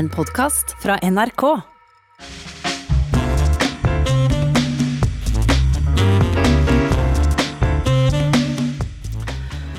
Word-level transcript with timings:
En 0.00 0.08
podkast 0.08 0.76
fra 0.82 0.98
NRK. 1.02 1.60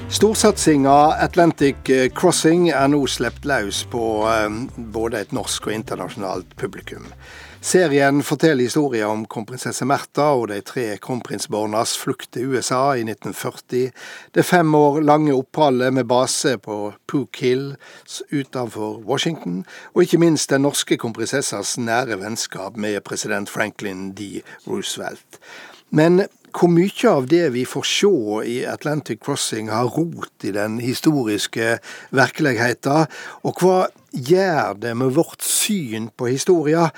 Storsatsinga 0.10 0.92
Atlantic 1.26 1.76
Crossing 2.14 2.68
er 2.70 2.92
nå 2.94 3.00
sluppet 3.10 3.48
løs 3.50 3.82
på 3.90 4.04
eh, 4.30 4.46
både 4.94 5.24
et 5.26 5.34
norsk 5.34 5.72
og 5.72 5.74
internasjonalt 5.80 6.54
publikum. 6.54 7.10
Serien 7.62 8.24
forteller 8.26 8.66
historier 8.66 9.06
om 9.06 9.22
kronprinsesse 9.30 9.86
Märtha 9.86 10.32
og 10.34 10.48
de 10.50 10.56
tre 10.66 10.96
kronprinsbarnas 10.98 11.92
flukt 12.02 12.32
til 12.34 12.56
USA 12.56 12.96
i 12.98 13.04
1940, 13.06 13.92
det 14.34 14.46
fem 14.50 14.74
år 14.76 14.98
lange 15.06 15.36
oppholdet 15.38 15.94
med 15.94 16.08
base 16.10 16.56
på 16.58 16.80
Pook 17.06 17.38
Hill 17.44 17.76
utenfor 18.34 19.04
Washington, 19.06 19.62
og 19.94 20.02
ikke 20.02 20.24
minst 20.24 20.50
den 20.50 20.66
norske 20.66 20.98
kronprinsessas 20.98 21.76
nære 21.78 22.18
vennskap 22.24 22.82
med 22.82 22.98
president 23.06 23.50
Franklin 23.50 24.10
D. 24.18 24.42
Roosevelt. 24.66 25.38
Men 25.94 26.24
hvor 26.52 26.72
mye 26.72 27.14
av 27.14 27.30
det 27.30 27.46
vi 27.54 27.62
får 27.70 27.86
se 27.88 28.12
i 28.50 28.58
Atlantic 28.66 29.22
Crossing 29.22 29.70
har 29.70 29.94
rot 29.94 30.50
i 30.50 30.52
den 30.56 30.80
historiske 30.82 31.78
virkeligheten, 32.10 33.06
og 33.46 33.62
hva 33.62 33.86
gjør 34.12 34.82
det 34.82 34.98
med 34.98 35.14
vårt 35.16 35.46
syn 35.46 36.10
på 36.18 36.28
historia, 36.34 36.90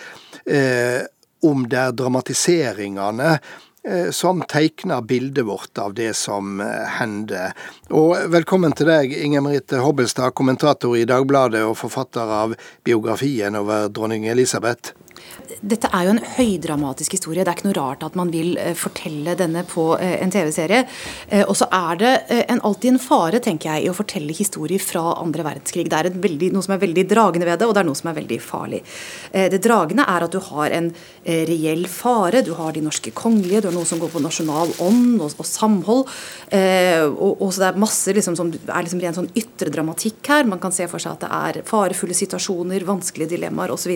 eh, 0.46 1.04
om 1.44 1.68
det 1.70 1.80
er 1.80 1.96
dramatiseringene 1.98 3.30
eh, 3.34 4.10
som 4.16 4.42
tegner 4.50 5.02
bildet 5.02 5.46
vårt 5.46 5.78
av 5.78 5.94
det 5.98 6.14
som 6.18 6.62
eh, 6.64 6.98
hender. 7.00 7.54
Og 7.92 8.16
velkommen 8.34 8.76
til 8.78 8.90
deg, 8.92 9.16
Inger 9.26 9.44
Merite 9.46 9.84
Hobbelstad, 9.84 10.36
kommentator 10.38 10.96
i 10.98 11.06
Dagbladet 11.10 11.66
og 11.68 11.78
forfatter 11.80 12.36
av 12.44 12.58
biografien 12.86 13.60
over 13.60 13.90
dronning 13.94 14.28
Elisabeth. 14.32 14.96
Dette 15.64 15.90
er 15.94 16.06
jo 16.06 16.14
en 16.14 16.22
høydramatisk 16.38 17.16
historie. 17.18 17.44
Det 17.44 17.52
er 17.52 17.58
ikke 17.58 17.70
noe 17.70 17.78
rart 17.78 18.04
at 18.06 18.18
man 18.20 18.32
vil 18.34 18.56
uh, 18.60 18.74
fortelle 18.78 19.36
denne 19.40 19.64
på 19.68 19.86
uh, 20.00 20.14
en 20.18 20.34
TV-serie. 20.34 20.84
Uh, 21.32 21.44
og 21.44 21.56
så 21.60 21.68
er 21.74 22.00
det 22.02 22.12
en, 22.48 22.62
alltid 22.66 22.94
en 22.94 23.02
fare, 23.02 23.42
tenker 23.44 23.72
jeg, 23.72 23.86
i 23.86 23.92
å 23.92 23.98
fortelle 23.98 24.36
historier 24.36 24.82
fra 24.84 25.18
andre 25.22 25.46
verdenskrig. 25.48 25.88
Det 25.92 26.00
er 26.00 26.12
veldig, 26.24 26.52
noe 26.56 26.66
som 26.66 26.76
er 26.76 26.84
veldig 26.84 27.06
dragende 27.10 27.50
ved 27.50 27.62
det, 27.62 27.70
og 27.70 27.76
det 27.76 27.84
er 27.84 27.90
noe 27.90 28.00
som 28.00 28.12
er 28.12 28.18
veldig 28.20 28.40
farlig. 28.44 28.82
det 29.32 29.60
dragende 29.64 30.06
er 30.10 30.26
at 30.26 30.34
du 30.34 30.40
har 30.44 30.74
en 30.76 30.90
reell 31.26 31.86
fare. 31.92 32.44
Du 32.46 32.54
har 32.58 32.74
de 32.76 32.84
norske 32.86 33.14
kongelige, 33.16 33.64
du 33.64 33.70
har 33.70 33.76
noe 33.76 33.88
som 33.88 34.02
går 34.02 34.12
på 34.14 34.22
nasjonal 34.24 34.74
ånd 34.84 35.22
og, 35.22 35.36
og 35.40 35.48
samhold. 35.48 36.04
og, 36.54 37.32
og, 37.32 37.48
så 37.54 37.64
det 37.64 37.70
er 37.70 37.82
masse 37.84 38.16
liksom, 38.16 38.38
som 38.40 38.52
er 38.52 38.86
liksom 38.86 39.02
ren 39.04 39.18
sånn 39.18 39.32
ytre 39.40 39.74
dramatikk 39.74 40.32
her. 40.34 40.50
Man 40.50 40.62
kan 40.64 40.76
se 40.76 40.88
for 40.92 41.04
seg 41.04 41.16
at 41.16 41.26
det 41.26 41.32
er 41.34 41.68
farefulle 41.68 42.18
situasjoner, 42.18 42.88
vanskelige 42.88 43.36
dilemmaer 43.36 43.74
osv. 43.74 43.94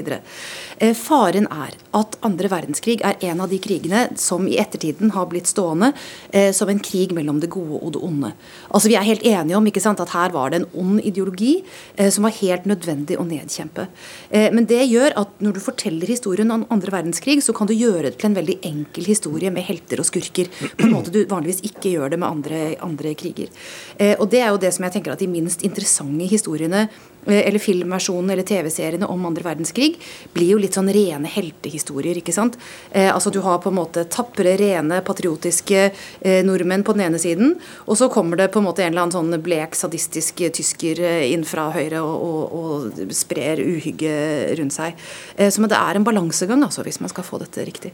Eh, 0.78 0.94
faren 1.18 1.48
er 1.50 1.76
at 1.98 2.18
andre 2.26 2.50
verdenskrig 2.52 3.00
er 3.06 3.18
en 3.30 3.42
av 3.42 3.50
de 3.52 3.58
krigene 3.62 4.04
som 4.20 4.46
i 4.50 4.58
ettertiden 4.62 5.14
har 5.16 5.30
blitt 5.32 5.50
stående 5.50 5.92
eh, 6.32 6.52
som 6.56 6.70
en 6.70 6.82
krig 6.84 7.14
mellom 7.16 7.40
det 7.42 7.50
gode 7.54 7.80
og 7.80 7.96
det 7.96 8.04
onde. 8.06 8.34
Altså 8.70 8.92
Vi 8.92 8.98
er 9.00 9.08
helt 9.08 9.26
enige 9.26 9.58
om 9.58 9.70
sant, 9.82 10.02
at 10.02 10.14
her 10.16 10.34
var 10.34 10.52
det 10.52 10.62
en 10.62 10.70
ond 10.82 11.02
ideologi 11.02 11.64
eh, 11.95 12.10
som 12.14 12.28
var 12.28 12.36
helt 12.40 12.68
nødvendig 12.70 13.18
å 13.18 13.26
nedkjempe. 13.28 13.88
Eh, 14.30 14.50
men 14.54 14.68
det 14.70 14.84
gjør 14.86 15.16
at 15.23 15.42
når 15.44 15.58
du 15.58 15.62
forteller 15.64 16.08
historien 16.08 16.52
om 16.54 16.66
andre 16.73 16.94
verdenskrig, 16.94 17.40
så 17.44 17.56
kan 17.58 17.70
du 17.70 17.76
gjøre 17.76 18.10
det 18.10 18.18
til 18.22 18.32
en 18.32 18.38
veldig 18.38 18.60
enkel 18.68 19.10
historie 19.10 19.52
med 19.54 19.66
helter 19.68 20.02
og 20.02 20.10
skurker. 20.10 20.52
På 20.78 20.88
en 20.88 20.95
måte 20.95 21.14
du 21.14 21.23
vanligvis 21.30 21.64
ikke 21.68 21.95
gjør 21.95 22.14
det 22.14 22.22
med 22.22 22.30
andre, 22.30 22.64
andre 22.84 23.14
kriger. 23.18 23.52
Eh, 23.98 24.16
og 24.18 24.30
det 24.34 24.44
er 24.44 24.52
jo 24.54 24.62
det 24.62 24.73
som 24.76 24.88
jeg 24.88 24.98
tenker 24.98 25.16
at 25.16 25.23
de 25.23 25.32
minst 25.32 25.66
interessante 25.68 26.30
historiene 26.30 26.88
eller 27.33 27.59
filmversjonen 27.59 28.31
eller 28.33 28.47
TV-seriene 28.47 29.08
om 29.11 29.25
andre 29.28 29.44
verdenskrig 29.45 29.95
blir 30.33 30.53
jo 30.53 30.59
litt 30.61 30.78
sånn 30.78 30.92
rene 30.94 31.30
heltehistorier. 31.31 32.17
ikke 32.22 32.36
sant? 32.36 32.58
Eh, 32.92 33.14
altså 33.14 33.31
Du 33.31 33.42
har 33.42 33.59
på 33.59 33.70
en 33.70 33.80
måte 33.80 34.06
tapre, 34.09 34.56
rene, 34.58 35.02
patriotiske 35.02 35.92
eh, 36.22 36.44
nordmenn 36.45 36.83
på 36.83 36.95
den 36.95 37.08
ene 37.08 37.20
siden, 37.21 37.55
og 37.86 37.98
så 37.99 38.10
kommer 38.10 38.38
det 38.38 38.52
på 38.54 38.60
en 38.60 38.67
måte 38.67 38.83
en 38.83 38.93
eller 38.93 39.08
annen 39.08 39.15
sånn 39.15 39.43
blek, 39.43 39.76
sadistisk 39.76 40.43
tysker 40.54 41.02
eh, 41.04 41.32
inn 41.33 41.45
fra 41.48 41.70
høyre 41.76 42.02
og, 42.02 42.27
og, 42.27 42.58
og 42.58 43.15
sprer 43.15 43.61
uhygge 43.64 44.14
rundt 44.59 44.76
seg. 44.77 44.98
Eh, 45.36 45.52
så 45.52 45.64
men 45.64 45.71
det 45.73 45.80
er 45.80 45.99
en 45.99 46.08
balansegang, 46.08 46.64
altså, 46.64 46.86
hvis 46.88 47.02
man 47.04 47.11
skal 47.14 47.27
få 47.27 47.42
dette 47.44 47.65
riktig. 47.67 47.94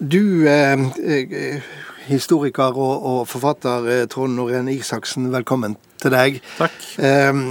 Du, 0.00 0.48
eh, 0.48 1.60
historiker 2.08 2.76
og, 2.76 3.06
og 3.06 3.20
forfatter 3.28 4.06
Trond 4.10 4.38
Norén 4.38 4.70
Isaksen, 4.72 5.28
velkommen 5.32 5.76
til 6.00 6.14
deg. 6.14 6.40
Takk. 6.58 6.78
Eh, 6.98 7.44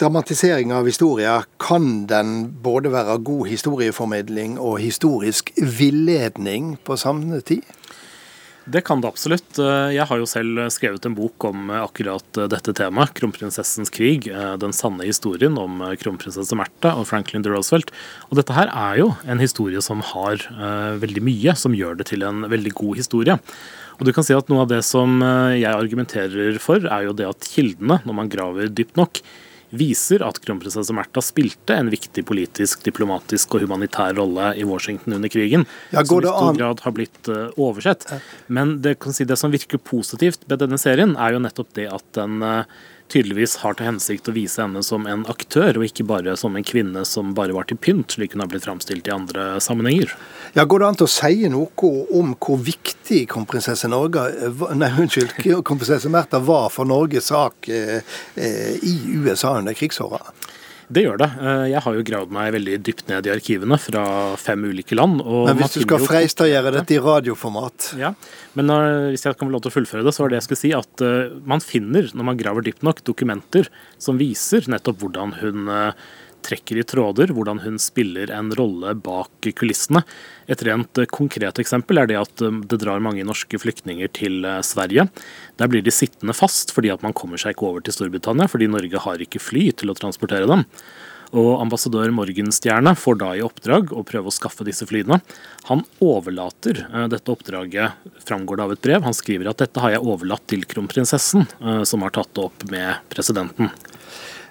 dramatisering 0.00 0.72
av 0.72 0.86
historier, 0.88 1.44
kan 1.60 2.06
den 2.08 2.46
både 2.64 2.88
være 2.92 3.18
god 3.26 3.50
historieformidling 3.50 4.56
og 4.56 4.78
historisk 4.80 5.52
villedning 5.60 6.78
på 6.86 6.96
samme 6.96 7.42
tid? 7.44 7.66
Det 8.70 8.84
kan 8.86 9.00
det 9.02 9.10
absolutt. 9.10 9.58
Jeg 9.58 10.06
har 10.06 10.20
jo 10.20 10.28
selv 10.28 10.60
skrevet 10.70 11.04
en 11.08 11.16
bok 11.16 11.44
om 11.48 11.72
akkurat 11.74 12.40
dette 12.52 12.72
temaet. 12.76 13.12
'Kronprinsessens 13.16 13.90
krig'. 13.90 14.28
Den 14.62 14.72
sanne 14.76 15.04
historien 15.08 15.58
om 15.58 15.82
kronprinsesse 15.98 16.54
Märtha 16.54 16.94
og 16.94 17.08
Franklin 17.10 17.42
de 17.42 17.50
Roosevelt. 17.50 17.90
Og 18.30 18.38
dette 18.38 18.54
her 18.54 18.70
er 18.70 19.00
jo 19.00 19.10
en 19.26 19.42
historie 19.42 19.82
som 19.82 20.04
har 20.12 20.46
veldig 21.02 21.24
mye, 21.24 21.56
som 21.56 21.74
gjør 21.74 21.98
det 21.98 22.08
til 22.12 22.22
en 22.22 22.46
veldig 22.48 22.72
god 22.78 23.02
historie. 23.02 23.36
Og 23.98 24.06
du 24.06 24.14
kan 24.16 24.24
si 24.24 24.36
at 24.36 24.48
Noe 24.48 24.62
av 24.64 24.70
det 24.70 24.84
som 24.86 25.18
jeg 25.20 25.72
argumenterer 25.74 26.56
for, 26.62 26.78
er 26.84 27.08
jo 27.08 27.16
det 27.16 27.26
at 27.26 27.52
kildene, 27.52 28.00
når 28.06 28.14
man 28.22 28.30
graver 28.32 28.70
dypt 28.70 28.96
nok, 29.00 29.24
viser 29.70 30.24
at 30.26 30.40
kronprinsesse 30.42 30.94
Märtha 30.96 31.22
spilte 31.24 31.76
en 31.78 31.90
viktig 31.92 32.24
politisk, 32.26 32.82
diplomatisk 32.86 33.54
og 33.54 33.64
humanitær 33.64 34.16
rolle 34.18 34.52
i 34.58 34.66
Washington 34.66 35.16
under 35.18 35.32
krigen, 35.32 35.66
ja, 35.90 36.04
som 36.04 36.22
i 36.22 36.26
stor 36.26 36.56
grad 36.58 36.84
har 36.84 36.96
blitt 36.96 37.30
uh, 37.30 37.48
oversett. 37.56 38.06
Men 38.48 38.78
det, 38.84 38.96
si, 39.14 39.26
det, 39.28 39.38
som 39.40 39.54
virker 39.54 39.82
positivt 39.82 40.46
med 40.50 40.62
denne 40.64 40.80
serien, 40.80 41.14
er 41.16 41.36
jo 41.36 41.44
nettopp 41.44 41.74
det 41.78 41.86
at 41.92 42.06
den 42.18 42.42
uh, 42.42 42.80
tydeligvis 43.10 43.56
har 43.62 43.76
til 43.76 43.88
hensikt 43.88 44.28
å 44.30 44.34
vise 44.34 44.62
henne 44.62 44.82
som 44.86 45.06
en 45.10 45.24
aktør, 45.30 45.78
og 45.78 45.86
ikke 45.86 46.06
bare 46.08 46.36
som 46.40 46.56
en 46.56 46.66
kvinne 46.66 47.04
som 47.08 47.34
bare 47.36 47.56
var 47.56 47.68
til 47.70 47.80
pynt, 47.80 48.16
slik 48.16 48.36
hun 48.36 48.44
har 48.44 48.50
blitt 48.52 48.66
framstilt 48.66 49.08
i 49.10 49.14
andre 49.14 49.52
sammenhenger. 49.62 50.14
Ja, 50.54 50.64
Går 50.64 50.82
det 50.82 50.88
an 50.88 51.00
til 51.00 51.08
å 51.08 51.12
si 51.12 51.50
noe 51.50 51.90
om 52.16 52.34
hvor 52.38 52.60
viktig 52.66 53.24
kronprinsesse 53.30 53.90
Norge, 53.90 54.28
nei, 54.78 54.92
unnskyld, 55.02 55.36
kronprinsesse 55.66 56.10
Märtha 56.12 56.42
var 56.42 56.70
for 56.74 56.88
Norges 56.88 57.30
sak 57.30 57.70
eh, 57.70 58.00
eh, 58.36 58.74
i 58.82 58.96
USA 59.18 59.56
under 59.58 59.76
krigsåra? 59.76 60.22
Det 60.90 61.04
gjør 61.04 61.20
det. 61.22 61.28
Eh, 61.38 61.64
jeg 61.70 61.82
har 61.84 61.96
jo 61.96 62.06
gravd 62.06 62.32
meg 62.34 62.52
veldig 62.56 62.78
dypt 62.86 63.10
ned 63.10 63.28
i 63.28 63.32
arkivene 63.32 63.78
fra 63.78 64.04
fem 64.40 64.64
ulike 64.66 64.98
land. 64.98 65.22
men 65.22 65.60
hvis 65.60 65.76
du 65.76 65.84
skal 65.84 66.02
freistgjøre 66.02 66.74
dette 66.74 66.96
i 66.96 67.02
radioformat? 67.02 67.92
Ja, 68.00 68.14
men 68.58 68.72
hvis 69.12 69.26
jeg 69.26 69.38
kan 69.38 69.46
få 69.46 69.54
lov 69.54 69.62
til 69.64 69.70
å 69.70 69.76
fullføre 69.78 70.06
det, 70.06 70.14
så 70.16 70.24
var 70.24 70.32
det 70.32 70.40
jeg 70.40 70.48
skulle 70.48 70.64
si 70.64 70.72
at 70.74 71.04
uh, 71.06 71.36
man 71.46 71.62
finner, 71.62 72.10
når 72.10 72.26
man 72.32 72.40
graver 72.40 72.66
dypt 72.66 72.82
nok, 72.86 73.04
dokumenter 73.06 73.70
som 74.02 74.18
viser 74.18 74.66
nettopp 74.70 74.98
hvordan 75.04 75.36
hun 75.38 75.70
uh, 75.70 76.10
trekker 76.44 76.80
i 76.80 76.84
tråder, 76.86 77.32
hvordan 77.34 77.62
hun 77.64 77.78
spiller 77.80 78.32
en 78.34 78.50
rolle 78.56 78.94
bak 78.98 79.50
kulissene. 79.56 80.02
Et 80.50 80.64
rent 80.66 80.98
eh, 80.98 81.10
konkret 81.10 81.60
eksempel 81.62 82.00
er 82.02 82.10
det 82.10 82.18
at 82.20 82.44
eh, 82.44 82.62
det 82.70 82.80
drar 82.82 83.02
mange 83.02 83.26
norske 83.26 83.60
flyktninger 83.60 84.10
til 84.16 84.42
eh, 84.48 84.62
Sverige. 84.66 85.06
Der 85.60 85.70
blir 85.70 85.84
de 85.84 85.94
sittende 85.94 86.36
fast 86.36 86.74
fordi 86.74 86.92
at 86.94 87.04
man 87.06 87.16
kommer 87.16 87.40
seg 87.40 87.54
ikke 87.54 87.68
over 87.68 87.84
til 87.84 87.96
Storbritannia, 87.96 88.50
fordi 88.50 88.70
Norge 88.70 89.04
har 89.06 89.22
ikke 89.22 89.42
fly 89.42 89.70
til 89.76 89.92
å 89.92 89.98
transportere 89.98 90.50
dem. 90.50 90.66
Og 91.30 91.60
Ambassadør 91.62 92.10
Morgenstjerne 92.10 92.96
får 92.98 93.20
da 93.20 93.28
i 93.38 93.44
oppdrag 93.46 93.92
å 93.94 94.02
prøve 94.02 94.32
å 94.32 94.34
skaffe 94.34 94.66
disse 94.66 94.88
flyene. 94.90 95.20
Han 95.68 95.84
overlater 96.02 96.80
dette 97.12 97.30
oppdraget, 97.30 98.02
framgår 98.26 98.58
det 98.58 98.64
av 98.66 98.74
et 98.74 98.82
brev. 98.88 99.04
Han 99.06 99.14
skriver 99.14 99.52
at 99.52 99.62
dette 99.62 99.84
har 99.84 99.94
jeg 99.94 100.02
overlatt 100.02 100.42
til 100.50 100.66
kronprinsessen, 100.66 101.46
som 101.86 102.02
har 102.02 102.16
tatt 102.18 102.34
det 102.34 102.48
opp 102.48 102.66
med 102.74 103.06
presidenten. 103.14 103.70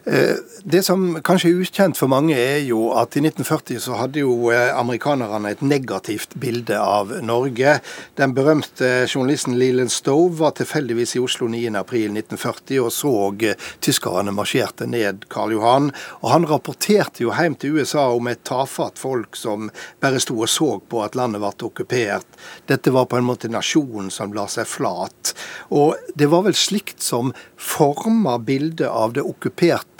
Eh, 0.05 0.35
det 0.63 0.83
som 0.85 1.19
kanskje 1.25 1.49
er 1.51 1.61
ukjent 1.63 1.97
for 1.99 2.11
mange, 2.11 2.35
er 2.37 2.61
jo 2.63 2.89
at 2.97 3.17
i 3.17 3.23
1940 3.23 3.81
så 3.83 3.97
hadde 3.99 4.21
jo 4.23 4.49
eh, 4.53 4.71
amerikanerne 4.77 5.51
et 5.51 5.63
negativt 5.65 6.35
bilde 6.39 6.77
av 6.79 7.11
Norge. 7.25 7.79
Den 8.19 8.33
berømte 8.37 8.89
journalisten 9.09 9.57
Leland 9.59 9.91
Stove 9.91 10.39
var 10.39 10.55
tilfeldigvis 10.57 11.17
i 11.17 11.23
Oslo 11.23 11.49
9.4.1940 11.51 12.79
og 12.83 12.91
så 12.95 13.13
eh, 13.49 13.67
tyskerne 13.83 14.33
marsjerte 14.35 14.87
ned 14.89 15.27
Karl 15.31 15.57
Johan. 15.57 15.91
Og 16.21 16.31
han 16.33 16.47
rapporterte 16.49 17.25
jo 17.25 17.35
hjem 17.35 17.59
til 17.59 17.79
USA 17.79 18.07
om 18.15 18.31
et 18.31 18.43
tafatt 18.47 18.99
folk 19.01 19.37
som 19.39 19.69
bare 20.01 20.21
sto 20.23 20.39
og 20.39 20.49
så 20.51 20.71
på 20.79 21.03
at 21.03 21.17
landet 21.19 21.43
ble 21.43 21.69
okkupert. 21.69 22.39
Dette 22.71 22.93
var 22.95 23.09
på 23.09 23.19
en 23.19 23.27
måte 23.27 23.51
nasjonen 23.51 24.09
som 24.13 24.33
la 24.35 24.47
seg 24.49 24.67
flat. 24.69 25.33
Og 25.75 25.97
det 26.15 26.29
var 26.31 26.45
vel 26.47 26.57
slikt 26.57 27.03
som 27.03 27.33
forma 27.59 28.37
bildet 28.39 28.87
av 28.87 29.13
det 29.17 29.25
okkuperte 29.27 29.98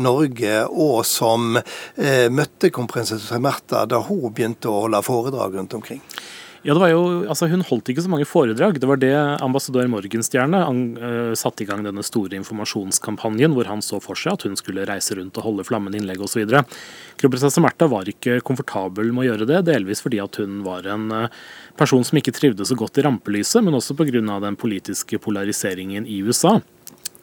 Norge, 0.00 0.64
og 0.70 1.04
som 1.08 1.56
eh, 1.58 2.28
møtte 2.32 2.72
kronprinsesse 2.74 3.40
Märtha 3.42 3.86
da 3.90 4.02
hun 4.06 4.28
begynte 4.34 4.70
å 4.70 4.84
holde 4.86 5.02
foredrag 5.06 5.58
rundt 5.58 5.76
omkring? 5.78 6.04
Ja, 6.60 6.74
det 6.74 6.80
var 6.82 6.90
jo, 6.92 7.04
altså 7.24 7.46
Hun 7.48 7.62
holdt 7.64 7.88
ikke 7.88 8.02
så 8.04 8.10
mange 8.12 8.26
foredrag. 8.28 8.76
Det 8.80 8.88
var 8.88 8.98
det 9.00 9.14
ambassadør 9.40 9.86
Morgenstjerne 9.88 10.58
uh, 10.68 11.32
satte 11.38 11.64
i 11.64 11.68
gang 11.68 11.86
denne 11.86 12.04
store 12.04 12.36
informasjonskampanjen, 12.36 13.54
hvor 13.56 13.70
han 13.70 13.80
så 13.84 13.96
for 14.04 14.18
seg 14.18 14.34
at 14.36 14.44
hun 14.44 14.58
skulle 14.60 14.84
reise 14.88 15.16
rundt 15.16 15.40
og 15.40 15.46
holde 15.46 15.64
flammende 15.64 15.96
innlegg 15.96 16.20
osv. 16.20 16.44
Kronprinsesse 17.20 17.64
Märtha 17.64 17.88
var 17.88 18.10
ikke 18.12 18.42
komfortabel 18.44 19.08
med 19.08 19.24
å 19.24 19.28
gjøre 19.30 19.48
det, 19.48 19.62
delvis 19.70 20.04
fordi 20.04 20.20
at 20.20 20.36
hun 20.42 20.60
var 20.66 20.84
en 20.92 21.08
person 21.80 22.04
som 22.04 22.20
ikke 22.20 22.36
trivdes 22.36 22.68
så 22.68 22.76
godt 22.76 23.00
i 23.00 23.06
rampelyset, 23.08 23.64
men 23.64 23.78
også 23.80 23.96
pga. 23.96 24.20
den 24.44 24.60
politiske 24.60 25.16
polariseringen 25.18 26.04
i 26.04 26.20
USA. 26.20 26.58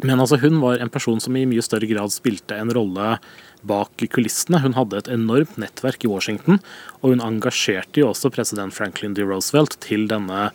Men 0.06 0.22
altså, 0.22 0.38
hun 0.42 0.60
var 0.62 0.82
en 0.82 0.92
person 0.94 1.22
som 1.24 1.36
i 1.38 1.46
mye 1.50 1.64
større 1.66 1.90
grad 1.90 2.14
spilte 2.14 2.58
en 2.58 2.74
rolle 2.76 3.16
bak 3.68 4.04
kulissene. 4.14 4.62
Hun 4.62 4.78
hadde 4.78 5.00
et 5.00 5.10
enormt 5.12 5.58
nettverk 5.62 6.06
i 6.06 6.12
Washington, 6.12 6.62
og 7.02 7.16
hun 7.16 7.24
engasjerte 7.24 8.04
jo 8.04 8.12
også 8.12 8.32
president 8.34 8.76
Franklin 8.76 9.18
D. 9.18 9.26
Roosevelt 9.26 9.80
til 9.84 10.06
denne 10.12 10.52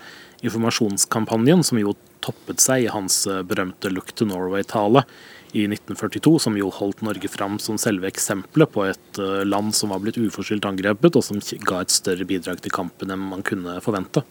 informasjonskampanjen, 0.47 1.65
som 1.67 1.81
jo 1.81 1.97
toppet 2.23 2.63
seg 2.63 2.87
i 2.87 2.93
hans 2.93 3.25
eh, 3.27 3.43
berømte 3.47 3.91
Look 3.91 4.15
to 4.19 4.27
Norway-tale 4.29 5.05
i 5.53 5.67
1942, 5.69 6.39
som 6.47 6.57
jo 6.57 6.71
holdt 6.73 7.05
Norge 7.05 7.29
fram 7.29 7.59
som 7.61 7.81
selve 7.81 8.09
eksempelet 8.09 8.73
på 8.73 8.87
et 8.89 9.21
eh, 9.21 9.43
land 9.45 9.75
som 9.77 9.93
var 9.93 10.03
blitt 10.05 10.21
uforskyldt 10.21 10.69
angrepet, 10.69 11.19
og 11.19 11.27
som 11.27 11.41
ga 11.69 11.83
et 11.83 11.93
større 11.93 12.29
bidrag 12.29 12.63
til 12.65 12.75
kampen 12.75 13.13
enn 13.13 13.31
man 13.33 13.45
kunne 13.47 13.79
forvente. 13.85 14.25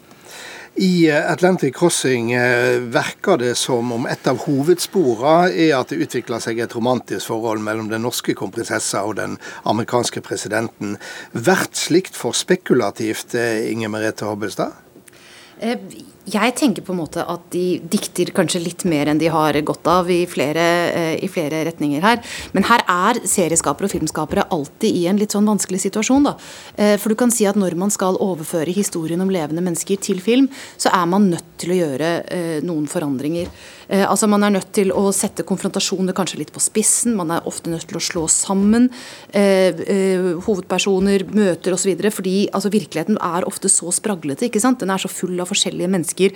I 0.76 1.10
eh, 1.10 1.32
Atlantic 1.32 1.76
Crossing 1.76 2.32
eh, 2.34 2.80
verker 2.80 3.38
det 3.38 3.56
som 3.56 3.92
om 3.92 4.06
et 4.08 4.28
av 4.28 4.40
hovedsporene 4.46 5.52
er 5.52 5.74
at 5.76 5.92
det 5.92 6.00
utvikler 6.06 6.40
seg 6.44 6.62
et 6.64 6.76
romantisk 6.76 7.28
forhold 7.28 7.64
mellom 7.66 7.90
den 7.92 8.06
norske 8.08 8.36
kronprinsessa 8.38 9.04
og 9.08 9.18
den 9.20 9.36
amerikanske 9.68 10.24
presidenten. 10.24 10.96
Vært 11.36 11.76
slikt 11.76 12.16
for 12.16 12.38
spekulativt, 12.38 13.36
eh, 13.36 13.68
Inger 13.74 13.92
Merete 13.92 14.30
Hobbelstad? 14.30 14.80
Jeg 16.30 16.54
tenker 16.54 16.84
på 16.86 16.94
en 16.94 17.00
måte 17.00 17.24
at 17.26 17.48
de 17.50 17.80
dikter 17.90 18.30
kanskje 18.36 18.60
litt 18.62 18.84
mer 18.86 19.10
enn 19.10 19.18
de 19.18 19.26
har 19.34 19.58
godt 19.66 19.88
av 19.90 20.10
i 20.14 20.20
flere, 20.30 20.66
eh, 20.94 21.16
i 21.26 21.28
flere 21.28 21.64
retninger 21.66 22.02
her. 22.02 22.22
Men 22.54 22.64
her 22.64 22.84
er 22.86 23.26
serieskapere 23.26 23.90
og 23.90 23.92
filmskapere 23.96 24.46
alltid 24.54 24.94
i 24.94 25.08
en 25.10 25.18
litt 25.18 25.32
sånn 25.34 25.50
vanskelig 25.50 25.82
situasjon. 25.82 26.24
da. 26.24 26.38
Eh, 26.78 26.98
for 26.98 27.10
du 27.10 27.16
kan 27.16 27.32
si 27.32 27.46
at 27.48 27.56
når 27.56 27.76
man 27.76 27.90
skal 27.90 28.18
overføre 28.22 28.72
historien 28.72 29.20
om 29.20 29.30
levende 29.30 29.64
mennesker 29.66 29.98
til 30.00 30.22
film, 30.22 30.48
så 30.78 30.94
er 30.94 31.08
man 31.08 31.32
nødt 31.32 31.58
til 31.58 31.72
å 31.72 31.80
gjøre 31.82 32.30
eh, 32.30 32.62
noen 32.62 32.88
forandringer. 32.88 33.48
Altså 33.92 34.30
Man 34.30 34.42
er 34.44 34.52
nødt 34.52 34.72
til 34.72 34.90
å 34.90 35.12
sette 35.12 35.44
konfrontasjoner 35.44 36.14
kanskje 36.14 36.38
litt 36.38 36.54
på 36.54 36.62
spissen. 36.62 37.14
Man 37.14 37.30
er 37.30 37.42
ofte 37.46 37.70
nødt 37.70 37.90
til 37.90 37.98
å 37.98 38.00
slå 38.00 38.30
sammen 38.30 38.90
hovedpersoner, 40.46 41.26
møter 41.28 41.74
osv. 41.74 42.00
Fordi 42.10 42.48
altså, 42.54 42.70
virkeligheten 42.72 43.18
er 43.20 43.44
ofte 43.44 43.68
så 43.68 43.92
spraglete. 43.92 44.46
ikke 44.46 44.62
sant? 44.62 44.80
Den 44.80 44.92
er 44.92 44.98
så 44.98 45.10
full 45.10 45.38
av 45.42 45.48
forskjellige 45.52 45.90
mennesker 45.90 46.11
mennesker 46.12 46.32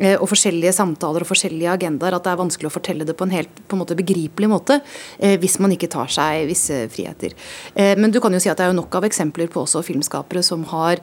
eh, 0.00 0.16
og 0.20 0.28
forskjellige 0.28 0.72
samtaler 0.74 1.22
og 1.22 1.28
forskjellige 1.28 1.72
agendaer 1.72 2.14
at 2.14 2.24
det 2.24 2.32
er 2.32 2.40
vanskelig 2.40 2.68
å 2.68 2.74
fortelle 2.74 3.04
det 3.04 3.16
på 3.16 3.24
en 3.24 3.34
helt 3.34 3.50
på 3.68 3.76
en 3.76 3.82
måte 3.82 3.96
begripelig 3.96 4.48
måte 4.48 4.80
eh, 5.18 5.38
hvis 5.40 5.58
man 5.60 5.72
ikke 5.72 5.88
tar 5.88 6.08
seg 6.08 6.46
visse 6.48 6.88
friheter. 6.90 7.34
Eh, 7.74 7.94
men 7.96 8.10
du 8.10 8.20
kan 8.20 8.32
jo 8.32 8.40
si 8.40 8.50
at 8.50 8.58
det 8.58 8.66
er 8.66 8.72
jo 8.72 8.80
nok 8.80 8.94
av 8.94 9.04
eksempler 9.04 9.48
på 9.48 9.62
også 9.64 9.82
filmskapere 9.84 10.42
som 10.42 10.64
har 10.70 11.00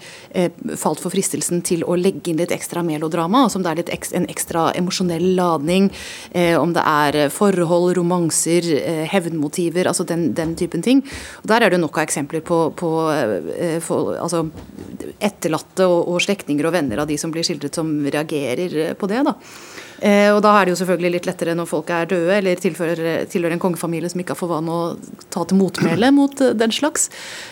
falt 0.80 1.02
for 1.02 1.12
fristelsen 1.12 1.62
til 1.66 1.84
å 1.84 1.96
legge 1.96 2.32
inn 2.32 2.40
litt 2.40 2.52
ekstra 2.54 2.82
melodrama, 2.86 3.44
altså 3.46 3.60
om 3.60 3.64
det 3.66 3.72
er 3.72 3.80
litt 3.80 4.12
en 4.18 4.28
ekstra 4.32 4.70
emosjonell 4.78 5.26
ladning, 5.38 5.90
om 6.60 6.74
det 6.76 6.84
er 6.88 7.18
forhold, 7.34 7.92
romanser, 7.98 8.66
hevnmotiver, 9.12 9.90
altså 9.90 10.06
den, 10.08 10.30
den, 10.38 10.54
typen 10.60 10.84
ting. 10.86 11.04
Og 11.44 11.50
Der 11.52 11.66
er 11.66 11.74
det 11.74 11.82
nok 11.82 12.00
av 12.00 12.08
eksempler 12.08 12.44
på, 12.46 12.60
på 12.78 12.92
for, 13.86 14.14
altså, 14.22 14.46
etterlatte 15.20 15.88
og, 15.88 16.14
og 16.14 16.24
slektninger 16.24 16.68
og 16.68 16.76
venner 16.76 17.04
av 17.04 17.10
de 17.10 17.18
som 17.22 17.34
blir 17.34 17.46
skildret 17.48 17.78
som 17.78 17.92
reagerer 18.14 18.78
eh, 18.86 18.94
på 18.98 19.10
det. 19.12 19.24
da. 19.28 19.36
Eh, 20.02 20.32
og 20.34 20.40
da 20.42 20.56
er 20.58 20.66
det 20.66 20.74
jo 20.74 20.80
selvfølgelig 20.80 21.12
litt 21.14 21.28
lettere 21.30 21.54
når 21.54 21.68
folk 21.70 21.92
er 21.94 22.08
døde 22.10 22.34
eller 22.34 22.58
tilfører, 22.58 23.28
tilhører 23.30 23.54
en 23.54 23.62
kongefamilie 23.62 24.10
som 24.10 24.24
ikke 24.24 24.34
har 24.34 24.40
for 24.40 24.50
vane 24.50 24.74
å 24.74 24.96
ta 25.30 25.44
til 25.46 25.60
motmæle 25.60 26.10
mot 26.18 26.42
eh, 26.42 26.56
den 26.58 26.74
slags. 26.74 27.12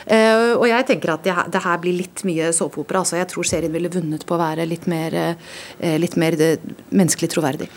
Eh, 0.10 0.56
og 0.56 0.66
jeg 0.70 0.88
tenker 0.90 1.14
at 1.14 1.28
det 1.28 1.62
her, 1.62 1.78
blir 1.84 2.00
litt 2.00 2.26
mye 2.26 2.50
såpeopera. 2.56 3.04
Altså 3.04 3.20
jeg 3.20 3.30
tror 3.30 3.46
serien 3.46 3.74
ville 3.76 3.92
vunnet 3.94 4.26
på 4.26 4.34
å 4.34 4.42
være 4.42 4.66
litt 4.66 4.90
mer, 4.90 5.14
eh, 5.14 5.96
litt 6.02 6.18
mer 6.18 6.38
eh, 6.42 6.58
menneskelig 6.90 7.30
troverdig. 7.36 7.70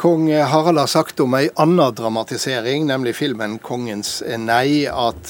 Kong 0.00 0.32
Harald 0.32 0.78
har 0.78 0.86
sagt 0.86 1.20
om 1.20 1.34
ei 1.36 1.50
anna 1.60 1.90
dramatisering, 1.90 2.86
nemlig 2.86 3.12
filmen 3.18 3.58
'Kongens 3.58 4.22
nei', 4.38 4.86
at 4.88 5.28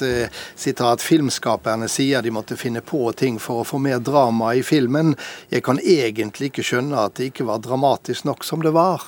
sitat, 0.55 1.03
filmskaperne 1.03 1.89
sier 1.91 2.23
de 2.23 2.31
måtte 2.31 2.55
finne 2.55 2.79
på 2.79 3.11
ting 3.19 3.41
for 3.43 3.65
å 3.65 3.67
få 3.67 3.81
mer 3.83 3.99
drama 3.99 4.53
i 4.55 4.63
filmen. 4.63 5.17
Jeg 5.51 5.65
kan 5.67 5.83
egentlig 5.83 6.53
ikke 6.53 6.63
skjønne 6.69 7.03
at 7.03 7.19
det 7.19 7.33
ikke 7.33 7.49
var 7.51 7.59
dramatisk 7.67 8.31
nok 8.31 8.47
som 8.47 8.63
det 8.63 8.71
var. 8.79 9.03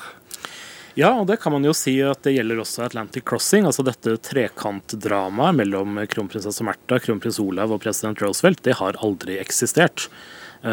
Ja, 0.98 1.14
og 1.20 1.30
det 1.30 1.38
kan 1.38 1.54
man 1.54 1.62
jo 1.62 1.78
si 1.78 1.94
at 2.02 2.26
det 2.26 2.34
gjelder 2.34 2.66
også 2.66 2.82
Atlantic 2.90 3.22
Crossing. 3.22 3.62
altså 3.62 3.86
Dette 3.86 4.18
trekantdramaet 4.18 5.62
mellom 5.62 6.02
kronprinsesse 6.10 6.66
Märtha, 6.66 6.98
kronprins 6.98 7.38
Olav 7.38 7.70
og 7.70 7.84
president 7.86 8.18
Roosevelt, 8.18 8.64
det 8.66 8.80
har 8.82 8.98
aldri 8.98 9.38
eksistert. 9.38 10.10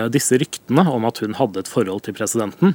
Disse 0.09 0.33
ryktene 0.41 0.89
om 0.89 1.05
at 1.05 1.21
hun 1.21 1.37
hadde 1.37 1.61
et 1.61 1.69
forhold 1.77 2.09
til 2.09 2.17
presidenten, 2.17 2.73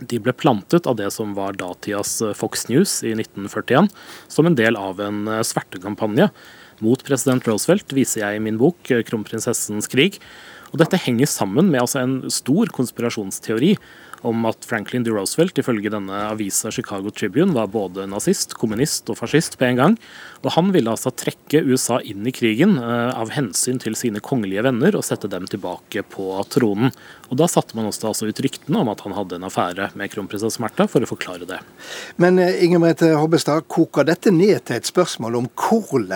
de 0.00 0.20
ble 0.22 0.34
plantet 0.36 0.88
av 0.88 0.96
det 0.98 1.10
som 1.14 1.34
var 1.36 1.58
datidas 1.58 2.18
eh, 2.24 2.34
Fox 2.36 2.68
News 2.70 3.00
i 3.04 3.12
1941, 3.16 3.90
som 4.28 4.48
en 4.48 4.58
del 4.58 4.78
av 4.80 5.00
en 5.04 5.26
eh, 5.28 5.42
svertekampanje 5.46 6.30
mot 6.80 7.02
president 7.04 7.44
Roosevelt, 7.48 7.92
viser 7.92 8.24
jeg 8.24 8.38
i 8.38 8.44
min 8.44 8.60
bok 8.60 8.90
eh, 8.90 9.04
'Kronprinsessens 9.04 9.90
krig'. 9.90 10.20
Og 10.70 10.78
Dette 10.78 11.00
henger 11.02 11.26
sammen 11.26 11.70
med 11.70 11.82
altså 11.82 12.04
en 12.04 12.16
stor 12.30 12.70
konspirasjonsteori 12.70 13.74
om 14.26 14.44
at 14.48 14.66
Franklin 14.68 15.04
D. 15.04 15.12
Roosevelt 15.14 15.58
ifølge 15.60 15.92
denne 15.92 16.24
avisa 16.30 16.70
Chicago 16.70 17.10
Tribune 17.10 17.54
var 17.56 17.70
både 17.72 18.06
nazist, 18.10 18.54
kommunist 18.58 19.08
og 19.10 19.18
fascist 19.20 19.56
på 19.58 19.68
en 19.70 19.80
gang. 19.80 19.96
Og 20.44 20.52
Han 20.56 20.70
ville 20.72 20.90
altså 20.92 21.12
trekke 21.12 21.62
USA 21.68 22.00
inn 22.00 22.26
i 22.26 22.32
krigen 22.32 22.78
uh, 22.80 23.12
av 23.12 23.32
hensyn 23.34 23.80
til 23.80 23.96
sine 23.98 24.22
kongelige 24.24 24.64
venner 24.64 24.96
og 24.96 25.04
sette 25.04 25.28
dem 25.30 25.48
tilbake 25.50 26.04
på 26.14 26.28
tronen. 26.52 26.94
Og 27.30 27.36
Da 27.40 27.48
satte 27.48 27.76
man 27.78 27.88
også 27.88 28.10
altså 28.10 28.28
ut 28.28 28.42
ryktene 28.42 28.80
om 28.80 28.90
at 28.92 29.04
han 29.04 29.14
hadde 29.16 29.38
en 29.38 29.46
affære 29.48 29.90
med 29.98 30.12
kronprinsesse 30.12 30.62
Märtha, 30.62 30.88
for 30.90 31.04
å 31.04 31.10
forklare 31.10 31.48
det. 31.48 31.60
Men 32.20 32.40
uh, 32.40 32.48
Inger 32.64 32.82
Merete 32.82 33.12
Hobbestad, 33.16 33.68
koker 33.70 34.08
dette 34.08 34.32
ned 34.34 34.64
til 34.66 34.80
et 34.80 34.88
spørsmål 34.88 35.40
om 35.42 35.50
hvordan 35.56 36.08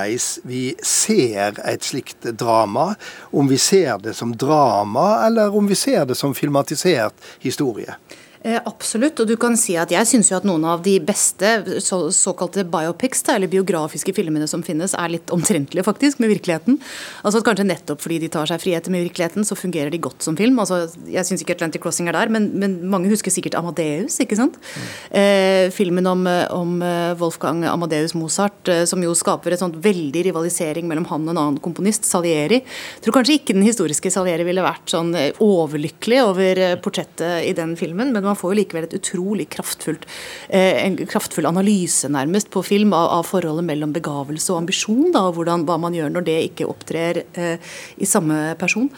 vi 0.49 0.65
ser 0.85 1.61
et 1.65 1.85
slikt 1.87 2.27
drama? 2.41 2.95
Om 3.33 3.49
vi 3.51 3.59
ser 3.61 4.01
det 4.03 4.17
som 4.19 4.33
drama, 4.37 5.27
eller 5.27 5.55
om 5.55 5.69
vi 5.71 5.79
ser 5.79 6.09
det 6.09 6.17
som 6.19 6.35
filmatisert 6.37 7.15
historie? 7.45 7.94
Eh, 7.95 8.34
absolutt, 8.45 9.21
og 9.23 9.29
du 9.29 9.39
kan 9.41 9.55
si 9.57 9.73
at 9.81 9.93
jeg 9.93 10.05
syns 10.09 10.29
jo 10.29 10.37
at 10.37 10.45
noen 10.45 10.67
av 10.69 10.83
de 10.85 10.99
beste 11.01 11.81
så, 11.81 11.99
såkalte 12.13 12.67
biopics, 12.69 13.23
eller 13.33 13.49
biografiske 13.49 14.13
filmene 14.13 14.45
som 14.51 14.61
finnes, 14.65 14.93
er 14.93 15.15
litt 15.15 15.33
omtrentlige 15.33 15.85
faktisk 15.87 16.21
med 16.21 16.29
virkeligheten. 16.35 16.77
Altså 17.23 17.41
at 17.41 17.47
Kanskje 17.49 17.67
nettopp 17.69 18.03
fordi 18.05 18.19
de 18.23 18.29
tar 18.33 18.49
seg 18.51 18.61
friheter 18.61 18.93
med 18.93 19.07
virkeligheten, 19.07 19.47
så 19.49 19.57
fungerer 19.57 19.93
de 19.93 20.01
godt 20.03 20.25
som 20.25 20.37
film. 20.37 20.59
Altså, 20.61 20.83
Jeg 21.09 21.25
syns 21.25 21.45
ikke 21.45 21.55
Atlantic 21.57 21.81
Crossing 21.81 22.09
er 22.11 22.17
der, 22.17 22.33
men, 22.33 22.51
men, 22.59 22.77
mange 22.91 23.09
husker 23.13 23.33
sikkert 23.33 23.57
Amadeus, 23.59 24.19
ikke 24.21 24.37
sant? 24.37 24.59
Mm. 24.61 24.85
Eh, 25.21 25.71
filmen 25.75 26.07
om, 26.11 26.27
om, 26.53 26.77
eh, 26.85 27.15
Wolfgang 27.21 27.65
Amadeus 27.71 28.15
Mozart, 28.19 28.69
eh, 28.69 28.85
som 28.85 29.03
jo 29.05 29.15
skaper 29.17 29.55
et 29.55 29.63
sånt 29.63 29.79
veldig 29.85 30.25
rivalisering 30.29 30.89
mellom 30.91 31.09
han 31.09 31.25
og 31.25 31.33
en 31.33 31.43
annen 31.43 31.61
komponist, 31.65 32.05
Salieri. 32.09 32.61
Jeg 32.61 33.07
tror 33.07 33.19
kanskje 33.19 33.39
ikke 33.39 33.57
den 33.57 33.65
historiske 33.65 34.13
Salieri 34.13 34.45
ville 34.45 34.65
vært 34.65 34.93
sånn 34.93 35.15
overlykkelig 35.41 36.21
over 36.29 36.63
portrettet 36.85 37.49
i 37.49 37.57
den 37.57 37.77
filmen. 37.81 38.13
men 38.13 38.25
man 38.25 38.34
man 38.35 38.41
får 38.41 38.53
jo 38.53 38.59
likevel 38.61 38.89
et 38.89 38.97
utrolig 38.99 39.47
kraftfullt, 39.55 40.07
eh, 40.49 40.83
en 40.85 40.99
kraftfull 41.07 41.47
analyse 41.47 42.09
nærmest 42.11 42.51
på 42.51 42.65
film 42.67 42.93
av, 42.97 43.07
av 43.21 43.29
forholdet 43.29 43.67
mellom 43.69 43.95
begavelse 43.95 44.51
og 44.53 44.65
ambisjon, 44.65 45.13
da, 45.15 45.29
og 45.29 45.39
hvordan, 45.39 45.67
hva 45.69 45.79
man 45.81 45.95
gjør 45.95 46.11
når 46.15 46.27
det 46.27 46.39
ikke 46.51 46.69
opptrer 46.71 47.23
eh, 47.39 47.71
i 47.97 48.09
samme 48.09 48.57
person. 48.61 48.91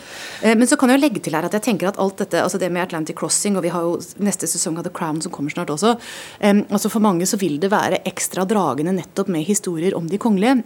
Eh, 0.43 0.57
men 0.57 0.69
så 0.69 0.79
kan 0.81 0.91
jeg 0.91 1.01
jo 1.01 1.05
legge 1.05 1.23
til 1.25 1.37
her 1.37 1.47
at 1.47 1.57
jeg 1.59 1.67
tenker 1.69 1.91
at 1.91 2.01
alt 2.03 2.19
dette, 2.23 2.41
altså 2.41 2.61
det 2.63 2.73
med 2.73 2.87
Atlantic 2.87 3.19
Crossing, 3.19 3.59
og 3.59 3.67
vi 3.67 3.75
har 3.75 3.85
jo 3.85 3.99
neste 4.25 4.49
sesong 4.49 4.81
av 4.81 4.89
The 4.89 4.95
Crown 4.97 5.21
som 5.25 5.35
kommer 5.35 5.53
snart 5.53 5.73
også, 5.75 5.97
eh, 6.41 6.65
altså 6.65 6.93
for 6.93 7.05
mange 7.05 7.29
så 7.29 7.39
vil 7.41 7.61
det 7.61 7.73
være 7.75 8.03
ekstra 8.09 8.49
dragende 8.49 8.97
nettopp 8.97 9.33
med 9.33 9.47
historier 9.47 9.97
om 9.99 10.09
de 10.09 10.21
kongelige. 10.23 10.63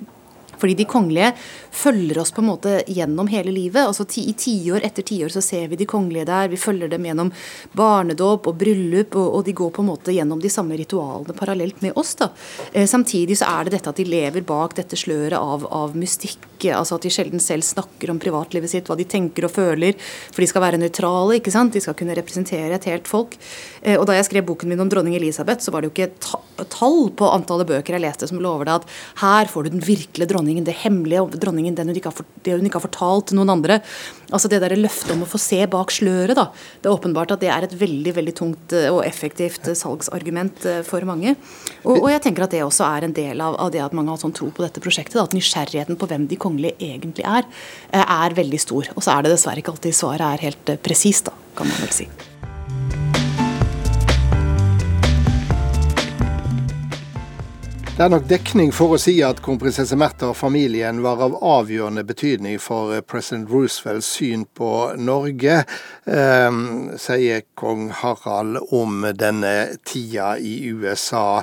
Fordi 0.61 0.76
de 0.79 0.87
kongelige 0.88 1.33
følger 1.71 2.21
oss 2.21 2.33
på 2.37 2.43
en 2.43 2.50
måte 2.50 2.75
gjennom 2.87 3.29
hele 3.33 3.52
livet. 3.55 3.87
altså 3.87 4.07
I 4.21 4.35
tiår 4.37 4.85
etter 4.87 5.07
tiår 5.07 5.33
så 5.33 5.43
ser 5.45 5.69
vi 5.69 5.79
de 5.81 5.88
kongelige 5.88 6.29
der. 6.29 6.50
Vi 6.52 6.61
følger 6.61 6.90
dem 6.93 7.07
gjennom 7.09 7.33
barnedåp 7.76 8.49
og 8.50 8.59
bryllup, 8.61 9.17
og, 9.17 9.29
og, 9.38 9.45
de 9.47 9.57
går 9.57 9.71
på 9.76 9.83
en 9.85 9.90
måte 9.90 10.14
gjennom 10.14 10.40
de 10.43 10.50
samme 10.52 10.76
ritualene 10.79 11.37
parallelt 11.37 11.81
med 11.83 11.97
oss. 11.97 12.14
da. 12.21 12.31
Eh, 12.73 12.87
samtidig 12.87 13.38
så 13.40 13.49
er 13.49 13.64
det 13.64 13.79
dette 13.79 13.90
at 13.90 14.00
de 14.00 14.09
lever 14.09 14.47
bak 14.47 14.76
dette 14.76 14.99
sløret 14.99 15.38
av, 15.38 15.67
av 15.67 15.97
mystikk. 15.97 16.47
altså 16.75 16.99
At 16.99 17.07
de 17.07 17.12
sjelden 17.12 17.40
selv 17.40 17.64
snakker 17.64 18.11
om 18.12 18.21
privatlivet 18.21 18.71
sitt, 18.71 18.88
hva 18.90 18.99
de 18.99 19.09
tenker 19.09 19.47
og 19.49 19.55
føler. 19.55 19.97
For 20.31 20.45
de 20.45 20.50
skal 20.50 20.67
være 20.67 20.81
nøytrale, 20.83 21.38
ikke 21.40 21.55
sant? 21.55 21.73
de 21.73 21.81
skal 21.81 21.97
kunne 21.97 22.17
representere 22.19 22.76
et 22.76 22.88
helt 22.90 23.09
folk. 23.09 23.37
Eh, 23.83 23.97
og 23.97 24.07
Da 24.11 24.17
jeg 24.19 24.26
skrev 24.26 24.47
boken 24.49 24.69
min 24.69 24.81
om 24.81 24.88
dronning 24.90 25.14
Elisabeth, 25.17 25.62
så 25.62 25.73
var 25.73 25.83
det 25.83 25.90
jo 25.90 25.95
ikke 25.95 26.67
tall 26.71 27.11
på 27.17 27.29
antallet 27.31 27.69
bøker 27.69 27.95
jeg 27.95 28.02
leste 28.02 28.29
som 28.29 28.40
lover 28.43 28.67
deg 28.67 28.81
at 28.81 28.88
her 29.23 29.50
får 29.50 29.67
du 29.67 29.75
den 29.76 29.85
virkelige 29.85 30.31
dronning 30.33 30.50
dronningen, 30.50 30.64
det 30.64 30.76
hemmelige 30.83 31.23
om 31.23 31.30
dronningen, 31.30 31.76
hun 31.76 31.88
har, 31.88 32.25
det 32.42 32.52
hun 32.52 32.66
ikke 32.66 32.78
har 32.78 32.87
fortalt 32.88 33.28
til 33.28 33.38
noen 33.38 33.50
andre. 33.50 33.80
Altså 34.30 34.49
Det 34.49 34.61
der 34.61 34.76
løftet 34.76 35.12
om 35.12 35.23
å 35.23 35.28
få 35.28 35.38
se 35.38 35.66
bak 35.66 35.90
sløret. 35.90 36.35
da, 36.35 36.50
Det 36.80 36.88
er 36.88 36.95
åpenbart 36.95 37.33
at 37.33 37.40
det 37.40 37.50
er 37.50 37.62
et 37.64 37.75
veldig 37.75 38.14
veldig 38.14 38.35
tungt 38.35 38.73
eh, 38.73 38.90
og 38.90 39.04
effektivt 39.04 39.69
eh, 39.69 39.75
salgsargument 39.75 40.85
for 40.85 41.00
mange. 41.04 41.37
Og, 41.85 42.02
og 42.02 42.11
jeg 42.11 42.23
tenker 42.23 42.45
at 42.45 42.50
det 42.50 42.64
også 42.64 42.85
er 42.85 43.04
en 43.04 43.12
del 43.12 43.40
av, 43.40 43.57
av 43.57 43.71
det 43.71 43.80
at 43.80 43.92
mange 43.92 44.11
har 44.11 44.21
sånn 44.21 44.35
tro 44.35 44.50
på 44.50 44.64
dette 44.64 44.80
prosjektet. 44.80 45.19
Da, 45.19 45.25
at 45.25 45.37
nysgjerrigheten 45.37 45.99
på 45.99 46.09
hvem 46.11 46.26
de 46.30 46.38
kongelige 46.40 46.78
egentlig 46.80 47.25
er, 47.26 47.47
er 47.92 48.37
veldig 48.37 48.61
stor. 48.61 48.90
Og 48.97 49.02
så 49.02 49.14
er 49.14 49.25
det 49.25 49.35
dessverre 49.35 49.62
ikke 49.62 49.75
alltid 49.75 49.97
svaret 49.97 50.26
er 50.26 50.50
helt 50.50 50.76
presist, 50.83 51.33
kan 51.54 51.69
man 51.69 51.80
vel 51.83 51.95
si. 51.95 52.11
Det 58.00 58.07
er 58.07 58.14
nok 58.14 58.28
dekning 58.30 58.71
for 58.73 58.95
å 58.95 58.97
si 58.97 59.12
at 59.21 59.42
kronprinsesse 59.45 59.92
Märtha 60.00 60.30
og 60.30 60.38
familien 60.38 61.02
var 61.04 61.21
av 61.21 61.35
avgjørende 61.45 62.00
betydning 62.09 62.57
for 62.57 62.95
eh, 62.97 63.02
president 63.04 63.50
Roosevelts 63.52 64.09
syn 64.16 64.47
på 64.57 64.71
Norge, 64.97 65.59
eh, 66.09 66.57
sier 66.97 67.45
kong 67.61 67.90
Harald 67.99 68.57
om 68.73 69.04
denne 69.21 69.52
tida 69.85 70.30
i 70.40 70.54
USA. 70.73 71.42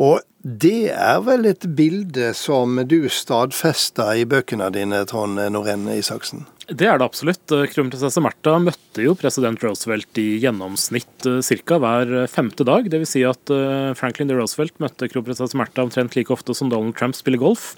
Og 0.00 0.24
det 0.38 0.92
er 0.94 1.18
vel 1.26 1.48
et 1.50 1.64
bilde 1.74 2.30
som 2.38 2.78
du 2.86 3.08
stadfester 3.10 4.20
i 4.20 4.28
bøkene 4.28 4.68
dine, 4.70 5.00
Trond 5.10 5.40
Norén 5.50 5.88
Isaksen? 5.90 6.44
Det 6.68 6.84
er 6.86 7.00
det 7.00 7.06
absolutt. 7.08 7.54
Kronprinsesse 7.72 8.20
Märtha 8.22 8.58
møtte 8.60 9.02
jo 9.02 9.14
president 9.18 9.62
Roosevelt 9.64 10.20
i 10.20 10.36
gjennomsnitt 10.42 11.26
eh, 11.26 11.40
ca. 11.64 11.78
hver 11.80 12.12
femte 12.30 12.66
dag. 12.68 12.86
Dvs. 12.92 13.14
Si 13.16 13.24
at 13.26 13.50
eh, 13.50 13.96
Franklin 13.98 14.28
D. 14.28 14.36
Roosevelt 14.36 14.76
møtte 14.84 15.08
kronprinsesse 15.10 15.58
Märtha 15.58 15.86
omtrent 15.86 16.14
like 16.14 16.30
ofte 16.34 16.54
som 16.54 16.70
Donald 16.70 16.94
Trump 17.00 17.16
spiller 17.16 17.40
golf. 17.40 17.72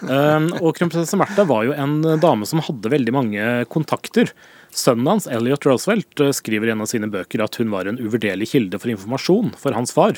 Um, 0.00 0.48
og 0.64 0.72
kronprinsesse 0.80 1.20
Märtha 1.20 1.44
var 1.46 1.68
jo 1.68 1.76
en 1.76 2.00
dame 2.24 2.48
som 2.48 2.64
hadde 2.64 2.94
veldig 2.96 3.14
mange 3.14 3.48
kontakter. 3.70 4.32
Sønnen 4.72 5.12
hans, 5.12 5.28
Elliot 5.28 5.68
Roosevelt, 5.68 6.16
eh, 6.24 6.34
skriver 6.34 6.72
i 6.72 6.74
en 6.74 6.82
av 6.82 6.90
sine 6.90 7.12
bøker 7.12 7.44
at 7.44 7.60
hun 7.60 7.70
var 7.70 7.86
en 7.86 8.00
uvurderlig 8.00 8.48
kilde 8.56 8.80
for 8.80 8.96
informasjon 8.96 9.52
for 9.60 9.76
hans 9.76 9.92
far. 9.94 10.16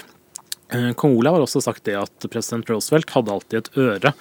Kong 0.99 1.16
Olav 1.18 1.37
har 1.37 1.44
også 1.44 1.61
sagt 1.62 1.85
det 1.87 1.94
at 2.00 2.26
president 2.33 2.68
Roosevelt 2.73 3.12
hadde 3.14 3.33
alltid 3.35 3.59
et 3.61 3.78
øre 3.78 4.14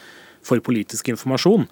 for 0.44 0.62
politisk 0.64 1.10
informasjon. 1.14 1.68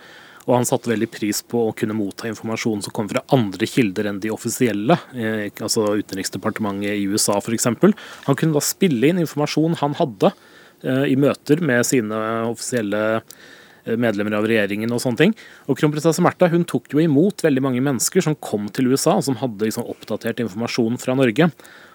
Og 0.47 0.55
han 0.55 0.65
satte 0.65 0.89
veldig 0.89 1.09
pris 1.13 1.41
på 1.45 1.67
å 1.67 1.73
kunne 1.77 1.95
motta 1.97 2.29
informasjon 2.29 2.81
som 2.85 2.93
kom 2.95 3.09
fra 3.11 3.23
andre 3.35 3.67
kilder 3.69 4.09
enn 4.09 4.21
de 4.23 4.31
offisielle, 4.33 4.97
eh, 5.13 5.47
altså 5.61 5.85
Utenriksdepartementet 6.01 6.95
i 6.95 7.07
USA 7.11 7.37
f.eks. 7.37 7.69
Han 8.25 8.39
kunne 8.39 8.57
da 8.57 8.63
spille 8.65 9.11
inn 9.11 9.21
informasjon 9.21 9.77
han 9.83 9.97
hadde 9.99 10.31
eh, 10.31 11.11
i 11.13 11.17
møter 11.19 11.61
med 11.61 11.85
sine 11.87 12.21
offisielle 12.49 13.03
eh, 13.19 13.41
medlemmer 13.85 14.35
av 14.37 14.47
regjeringen 14.49 14.91
og 14.93 15.01
sånne 15.03 15.21
ting. 15.23 15.35
Og 15.67 15.79
kronprinsesse 15.79 16.23
Märtha 16.23 16.49
tok 16.69 16.91
jo 16.93 17.01
imot 17.01 17.43
veldig 17.45 17.63
mange 17.65 17.83
mennesker 17.83 18.23
som 18.25 18.37
kom 18.37 18.69
til 18.69 18.91
USA, 18.91 19.17
og 19.17 19.25
som 19.25 19.39
hadde 19.41 19.67
liksom 19.67 19.87
oppdatert 19.89 20.43
informasjon 20.43 20.99
fra 21.01 21.15
Norge. 21.17 21.49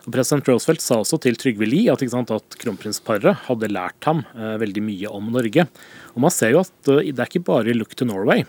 Og 0.07 0.15
President 0.15 0.47
Roosevelt 0.49 0.85
sa 0.85 1.01
også 1.03 1.19
til 1.25 1.39
Trygve 1.39 1.67
Lie 1.67 1.91
at, 1.93 2.03
at 2.03 2.59
kronprinsparet 2.63 3.47
hadde 3.49 3.73
lært 3.73 4.07
ham 4.07 4.23
eh, 4.37 4.55
veldig 4.63 4.85
mye 4.87 5.11
om 5.11 5.33
Norge. 5.35 5.67
Og 6.15 6.23
man 6.23 6.35
ser 6.35 6.55
jo 6.55 6.63
at 6.63 6.93
eh, 6.93 7.11
det 7.11 7.23
er 7.23 7.31
ikke 7.31 7.47
bare 7.49 7.73
i 7.73 7.77
Look 7.77 7.97
to 7.99 8.07
Norway, 8.09 8.47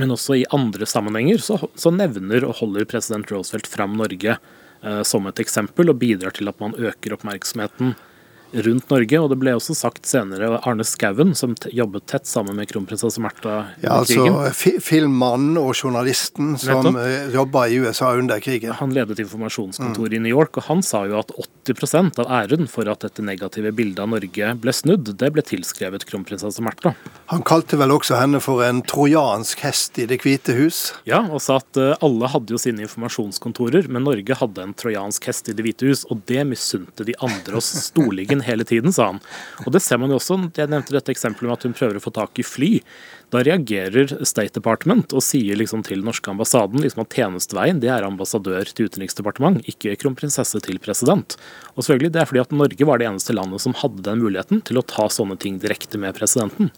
men 0.00 0.12
også 0.12 0.38
i 0.40 0.48
andre 0.52 0.88
sammenhenger 0.88 1.40
så, 1.44 1.58
så 1.76 1.92
nevner 1.92 2.46
og 2.48 2.58
holder 2.60 2.88
president 2.88 3.32
Roosevelt 3.32 3.68
fram 3.68 3.96
Norge 4.00 4.36
eh, 4.36 5.02
som 5.08 5.28
et 5.28 5.40
eksempel, 5.42 5.92
og 5.92 6.00
bidrar 6.02 6.36
til 6.36 6.52
at 6.52 6.60
man 6.60 6.76
øker 6.76 7.16
oppmerksomheten 7.16 7.96
rundt 8.52 8.90
Norge. 8.90 9.20
Og 9.20 9.30
det 9.32 9.38
ble 9.40 9.54
også 9.56 9.76
sagt 9.76 10.08
senere 10.08 10.60
Arne 10.68 10.84
Skouen, 10.86 11.34
som 11.38 11.54
jobbet 11.72 12.06
tett 12.10 12.28
sammen 12.28 12.58
med 12.58 12.70
kronprinsesse 12.70 13.22
Märtha 13.22 13.58
ja, 13.82 13.98
altså, 13.98 14.50
Filmmannen 14.82 15.58
og 15.60 15.74
journalisten 15.76 16.56
som. 16.60 16.96
Eh, 16.98 17.30
jobba 17.32 17.66
i 17.68 17.78
USA 17.82 18.12
under 18.18 18.40
krigen. 18.42 18.74
Han 18.78 18.92
ledet 18.94 19.22
informasjonskontoret 19.22 20.12
mm. 20.12 20.18
i 20.18 20.22
New 20.26 20.34
York, 20.34 20.58
og 20.60 20.68
han 20.68 20.82
sa 20.86 21.04
jo 21.08 21.18
at 21.20 21.32
80 21.32 21.61
av 21.62 22.26
æren 22.26 22.66
for 22.66 22.88
at 22.90 23.04
dette 23.04 23.22
negative 23.22 23.70
bildet 23.72 24.00
av 24.02 24.08
Norge 24.10 24.54
ble 24.58 24.72
snudd, 24.74 25.12
det 25.18 25.30
ble 25.30 25.42
tilskrevet 25.46 26.04
kronprinsesse 26.08 26.62
Märtha. 26.62 26.94
Han 27.30 27.44
kalte 27.46 27.78
vel 27.78 27.94
også 27.94 28.18
henne 28.18 28.40
for 28.42 28.64
en 28.66 28.82
trojansk 28.82 29.62
hest 29.62 29.98
i 30.02 30.06
Det 30.10 30.18
hvite 30.24 30.56
hus? 30.58 30.92
Ja, 31.06 31.22
og 31.22 31.40
sa 31.40 31.60
at 31.60 31.78
uh, 31.78 31.94
alle 32.02 32.28
hadde 32.32 32.52
jo 32.52 32.58
sine 32.58 32.82
informasjonskontorer, 32.82 33.86
men 33.88 34.02
Norge 34.02 34.34
hadde 34.34 34.66
en 34.66 34.74
trojansk 34.74 35.30
hest 35.30 35.48
i 35.48 35.54
Det 35.54 35.62
hvite 35.62 35.86
hus, 35.86 36.04
og 36.10 36.24
det 36.26 36.42
misunte 36.50 37.06
de 37.06 37.14
andre 37.22 37.60
oss 37.60 37.70
storligen 37.86 38.42
hele 38.42 38.66
tiden, 38.66 38.92
sa 38.92 39.12
han. 39.12 39.22
Og 39.66 39.72
det 39.72 39.84
ser 39.84 40.02
man 40.02 40.10
jo 40.10 40.18
også. 40.18 40.40
Jeg 40.58 40.70
nevnte 40.72 40.96
dette 40.96 41.14
eksempelet 41.14 41.48
med 41.48 41.58
at 41.60 41.68
hun 41.68 41.78
prøver 41.78 42.00
å 42.00 42.04
få 42.04 42.14
tak 42.14 42.42
i 42.42 42.46
fly. 42.46 42.72
Da 43.32 43.40
reagerer 43.40 44.10
State 44.28 44.52
Department 44.58 45.14
og 45.16 45.24
sier 45.24 45.56
liksom 45.56 45.80
til 45.86 46.02
norske 46.04 46.28
ambassaden 46.28 46.82
liksom 46.84 47.00
at 47.06 47.14
tjenesteveien 47.16 47.80
det 47.80 47.88
er 47.88 48.04
ambassadør 48.04 48.68
til 48.68 48.90
utenriksdepartement, 48.90 49.62
ikke 49.72 49.96
kronprinsesse 50.02 50.60
til 50.66 50.80
president. 50.84 51.38
Og 51.72 51.86
selvfølgelig 51.86 52.12
Det 52.12 52.20
er 52.20 52.28
fordi 52.28 52.42
at 52.44 52.52
Norge 52.52 52.84
var 52.84 53.00
det 53.00 53.08
eneste 53.08 53.32
landet 53.32 53.64
som 53.64 53.72
hadde 53.80 54.04
den 54.04 54.20
muligheten 54.20 54.60
til 54.68 54.76
å 54.76 54.84
ta 54.84 55.08
sånne 55.08 55.38
ting 55.40 55.56
direkte 55.62 55.96
med 55.96 56.12
presidenten. 56.18 56.68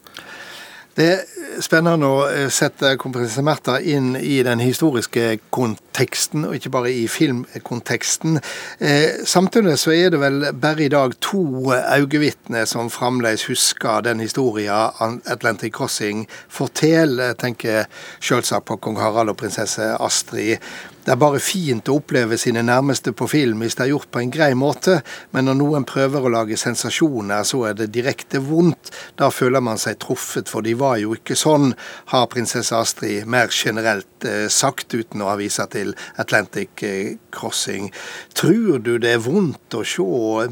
Det 0.95 1.05
er 1.11 1.61
spennende 1.63 2.07
å 2.07 2.19
eh, 2.29 2.45
sette 2.53 2.93
kronprinsesse 2.99 3.43
Märtha 3.43 3.81
inn 3.83 4.13
i 4.15 4.37
den 4.47 4.61
historiske 4.63 5.41
konteksten, 5.51 6.45
og 6.47 6.55
ikke 6.55 6.71
bare 6.71 6.93
i 6.95 7.03
filmkonteksten. 7.11 8.39
Eh, 8.79 9.25
samtidig 9.27 9.75
så 9.81 9.91
er 9.91 10.13
det 10.13 10.21
vel 10.23 10.39
bare 10.55 10.85
i 10.85 10.91
dag 10.93 11.17
to 11.19 11.73
øyevitner 11.75 12.63
som 12.69 12.87
fremdeles 12.93 13.43
husker 13.49 14.07
den 14.07 14.23
historien 14.23 15.19
Atlantic 15.27 15.75
Crossing 15.75 16.23
forteller. 16.47 17.33
Jeg 17.33 17.41
tenker 17.43 17.91
selvsagt 18.23 18.69
på 18.71 18.79
kong 18.79 18.99
Harald 19.03 19.35
og 19.35 19.39
prinsesse 19.43 19.91
Astrid. 19.99 20.63
Det 21.05 21.13
er 21.13 21.19
bare 21.21 21.37
fint 21.37 21.85
å 21.85 21.99
oppleve 21.99 22.33
sine 22.41 22.63
nærmeste 22.65 23.11
på 23.13 23.27
film 23.29 23.59
hvis 23.61 23.75
det 23.77 23.83
er 23.83 23.91
gjort 23.91 24.09
på 24.09 24.23
en 24.23 24.31
grei 24.33 24.55
måte, 24.57 24.95
men 25.37 25.45
når 25.45 25.57
noen 25.59 25.83
prøver 25.85 26.25
å 26.25 26.31
lage 26.33 26.57
sensasjoner, 26.57 27.43
så 27.45 27.59
er 27.69 27.75
det 27.77 27.91
direkte 27.93 28.41
vondt. 28.41 28.89
Da 29.13 29.29
føler 29.29 29.61
man 29.61 29.77
seg 29.77 29.99
truffet, 30.01 30.49
for 30.49 30.65
de 30.65 30.73
var 30.79 30.97
jo 31.03 31.13
ikke 31.13 31.37
sånn, 31.37 31.75
har 32.09 32.25
prinsesse 32.33 32.73
Astrid 32.73 33.29
mer 33.29 33.53
generelt 33.53 34.25
eh, 34.25 34.47
sagt, 34.49 34.95
uten 34.97 35.21
å 35.21 35.29
ha 35.29 35.35
vist 35.37 35.61
til 35.75 35.93
Atlantic 36.17 36.81
eh, 36.81 37.13
Crossing. 37.29 37.91
Tror 38.33 38.81
du 38.81 38.95
det 38.97 39.13
er 39.13 39.21
vondt 39.21 39.77
å 39.77 39.85
se 39.85 40.01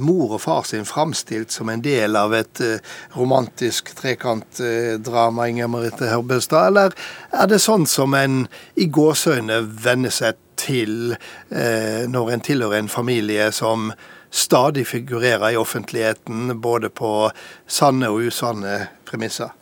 mor 0.05 0.38
og 0.38 0.43
far 0.45 0.69
sin 0.69 0.86
framstilt 0.86 1.50
som 1.51 1.74
en 1.74 1.81
del 1.81 2.13
av 2.19 2.38
et 2.38 2.62
eh, 2.62 2.93
romantisk 3.17 3.89
trekantdrama, 3.98 5.50
Inger 5.50 5.74
Merete 5.74 6.13
Hørbølstad, 6.13 6.69
eller 6.69 6.98
er 7.33 7.50
det 7.50 7.63
sånn 7.65 7.89
som 7.89 8.13
en 8.13 8.43
i 8.77 8.86
gåseøyne 8.93 9.63
venner 9.81 10.13
seg 10.13 10.38
til 10.63 11.15
eh, 11.51 12.03
når 12.10 12.34
en 12.34 12.43
tilhører 12.43 12.79
en 12.79 12.91
familie 12.91 13.51
som 13.51 13.91
stadig 14.34 14.88
figurerer 14.89 15.53
i 15.53 15.60
offentligheten, 15.60 16.55
både 16.62 16.89
på 16.89 17.29
sanne 17.67 18.10
og 18.10 18.29
usanne 18.32 18.88
premisser? 19.05 19.53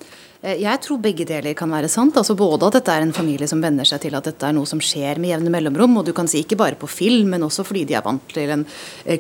Eh, 0.42 0.58
jeg 0.64 0.82
tror 0.82 0.98
begge 1.02 1.26
deler 1.30 1.54
kan 1.58 1.70
være 1.70 1.90
sant. 1.92 2.18
altså 2.18 2.34
Både 2.38 2.66
at 2.68 2.80
dette 2.80 2.94
er 2.94 3.06
en 3.06 3.14
familie 3.14 3.48
som 3.50 3.62
venner 3.62 3.86
seg 3.86 4.02
til 4.02 4.16
at 4.18 4.26
dette 4.26 4.48
er 4.48 4.56
noe 4.58 4.66
som 4.66 4.82
skjer 4.82 5.22
med 5.22 5.36
jevne 5.36 5.54
mellomrom. 5.54 6.00
Og 6.02 6.08
du 6.08 6.14
kan 6.18 6.30
si 6.30 6.42
ikke 6.42 6.58
bare 6.58 6.80
på 6.82 6.90
film, 6.90 7.30
men 7.36 7.46
også 7.46 7.66
fordi 7.68 7.86
de 7.86 7.98
er 7.98 8.06
vant 8.06 8.34
til 8.34 8.50
en 8.50 8.66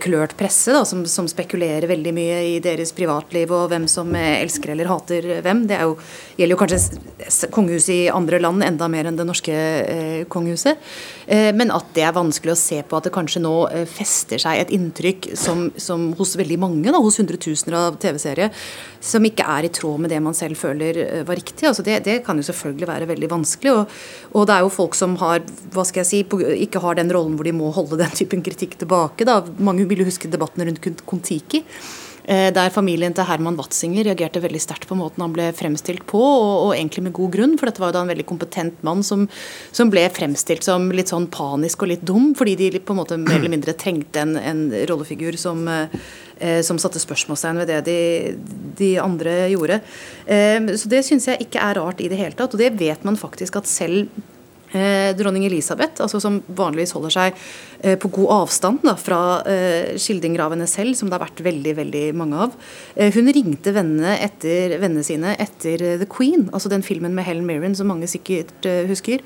klørt 0.02 0.34
presse 0.40 0.74
da, 0.74 0.82
som, 0.88 1.04
som, 1.06 1.30
spekulerer 1.32 1.86
veldig 1.88 2.14
mye 2.16 2.40
i 2.50 2.56
deres 2.64 2.92
privatliv 2.98 3.54
og 3.54 3.70
hvem 3.72 3.86
som 3.92 4.10
eh, 4.18 4.42
elsker 4.42 4.74
eller 4.74 4.90
hater 4.90 5.30
hvem. 5.46 5.66
Det 5.70 5.78
jo, 5.84 5.96
gjelder 6.40 6.56
jo 6.56 6.62
kanskje 6.64 7.52
kongehuset 7.54 7.94
i 7.94 8.12
andre 8.12 8.42
land 8.42 8.66
enda 8.66 8.90
mer 8.90 9.10
enn 9.10 9.20
det 9.20 9.28
norske 9.30 9.54
eh, 9.54 10.24
kongehuset. 10.32 10.82
Eh, 11.28 11.52
men 11.54 11.74
at 11.76 11.94
det 11.94 12.08
er 12.08 12.18
vanskelig 12.18 12.56
å 12.56 12.60
se 12.60 12.82
på 12.82 12.98
at 12.98 13.08
det 13.08 13.14
kanskje 13.14 13.44
nå 13.46 13.54
eh, 13.70 13.86
fester 13.90 14.42
seg 14.42 14.64
et 14.64 14.74
inntrykk 14.74 15.32
som, 15.38 15.68
som 15.78 16.10
hos 16.18 16.34
veldig 16.40 16.58
mange, 16.66 16.90
da, 16.90 16.98
hos 16.98 17.22
hundretusener 17.22 17.78
av 17.78 18.02
TV-serier, 18.02 18.50
som 19.02 19.24
ikke 19.26 19.46
er 19.46 19.70
i 19.70 19.74
tråd 19.74 20.02
med 20.02 20.14
det 20.14 20.20
man 20.24 20.36
selv 20.38 20.58
føler 20.58 21.11
Eh, 21.11 21.11
var 21.28 21.40
riktig. 21.40 21.68
Altså 21.70 21.86
det, 21.86 22.00
det, 22.08 22.20
kan 22.26 22.38
jo 22.40 22.46
selvfølgelig 22.48 22.90
være 22.90 23.10
veldig 23.14 23.32
vanskelig. 23.32 23.74
Og, 23.78 23.98
og, 24.34 24.46
det 24.48 24.58
er 24.58 24.66
jo 24.66 24.74
folk 24.74 24.98
som 24.98 25.18
har, 25.22 25.44
hva 25.74 25.86
skal 25.88 26.04
jeg 26.04 26.12
si, 26.12 26.22
ikke 26.66 26.84
har 26.84 27.00
den 27.00 27.12
rollen 27.14 27.38
hvor 27.40 27.48
de 27.48 27.56
må 27.56 27.72
holde 27.76 28.00
den 28.02 28.16
typen 28.18 28.46
kritikk 28.46 28.78
tilbake. 28.82 29.28
Da. 29.28 29.42
Mange 29.60 29.88
vil 29.90 30.04
jo 30.04 30.10
huske 30.10 30.32
debatten 30.32 30.66
rundt 30.68 31.06
Kon-Tiki. 31.08 31.66
Eh, 32.24 32.52
der 32.54 32.70
familien 32.70 33.16
til 33.18 33.26
Herman 33.26 33.58
Watzinger 33.58 34.06
reagerte 34.06 34.42
veldig 34.44 34.62
sterkt 34.62 34.88
på 34.90 34.98
måten 34.98 35.24
han 35.24 35.34
ble 35.34 35.48
fremstilt 35.58 36.06
på, 36.10 36.22
og, 36.22 36.68
og, 36.68 36.74
egentlig 36.76 37.06
med 37.08 37.16
god 37.18 37.32
grunn, 37.34 37.56
for 37.58 37.70
dette 37.70 37.82
var 37.82 37.92
jo 37.92 37.98
da 37.98 38.04
en 38.06 38.12
veldig 38.14 38.28
kompetent 38.30 38.84
mann 38.86 39.02
som, 39.06 39.26
som, 39.74 39.90
ble 39.94 40.06
fremstilt 40.14 40.66
som 40.68 40.90
litt 40.94 41.12
sånn 41.12 41.30
panisk 41.34 41.82
og 41.82 41.94
litt 41.94 42.06
dum, 42.06 42.32
fordi 42.38 42.58
de 42.60 42.72
på 42.78 42.94
en 42.94 43.02
måte 43.02 43.18
mer 43.22 43.40
eller 43.40 43.56
mindre 43.56 43.78
trengte 43.78 44.22
en, 44.22 44.36
en 44.38 44.66
rollefigur 44.92 45.38
som, 45.42 45.66
eh, 45.68 46.60
som 46.66 46.80
satte 46.82 47.02
spørsmålstegn 47.02 47.64
ved 47.64 47.74
det 47.74 47.80
de, 47.90 48.02
de 48.78 48.92
andre 49.02 49.40
gjorde. 49.56 49.82
Eh, 50.26 50.60
så 50.78 50.92
det 50.94 51.02
syns 51.08 51.32
jeg 51.32 51.48
ikke 51.48 51.64
er 51.64 51.82
rart 51.82 52.04
i 52.06 52.12
det 52.12 52.22
hele 52.22 52.38
tatt, 52.38 52.54
og 52.54 52.62
det 52.62 52.76
vet 52.80 53.08
man 53.08 53.20
faktisk 53.20 53.62
at 53.62 53.70
selv 53.70 54.12
dronning 54.72 55.44
Elisabeth, 55.44 56.00
altså 56.00 56.22
som 56.24 56.38
vanligvis 56.56 56.94
holder 56.96 57.12
seg 57.12 57.40
på 57.82 58.12
god 58.14 58.32
avstand 58.36 58.84
da, 58.86 58.94
fra 59.00 59.42
eh, 59.50 59.96
skildringgravene 60.00 60.68
selv, 60.70 60.94
som 60.98 61.10
det 61.10 61.18
har 61.18 61.24
vært 61.26 61.42
veldig 61.46 61.74
veldig 61.80 62.04
mange 62.18 62.42
av. 62.46 62.56
Eh, 62.96 63.14
hun 63.16 63.32
ringte 63.34 63.74
vennene, 63.76 64.14
etter, 64.22 64.78
vennene 64.82 65.06
sine 65.06 65.34
etter 65.42 65.82
The 66.02 66.08
Queen, 66.10 66.48
altså 66.54 66.70
den 66.72 66.86
filmen 66.86 67.16
med 67.18 67.26
Helen 67.26 67.48
Mirren 67.48 67.76
som 67.78 67.90
mange 67.92 68.10
sikkert 68.12 68.66
husker, 68.90 69.24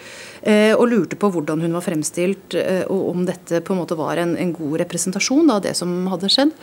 og 0.75 0.83
lurte 0.89 1.17
på 1.19 1.27
hvordan 1.33 1.61
hun 1.63 1.73
var 1.75 1.83
fremstilt, 1.83 2.55
og 2.91 3.01
om 3.09 3.23
dette 3.27 3.59
på 3.65 3.73
en 3.73 3.79
måte 3.79 3.97
var 3.97 4.19
en, 4.21 4.35
en 4.39 4.51
god 4.55 4.77
representasjon 4.83 5.49
av 5.51 5.63
det 5.65 5.73
som 5.77 5.91
hadde 6.11 6.29
skjedd. 6.31 6.53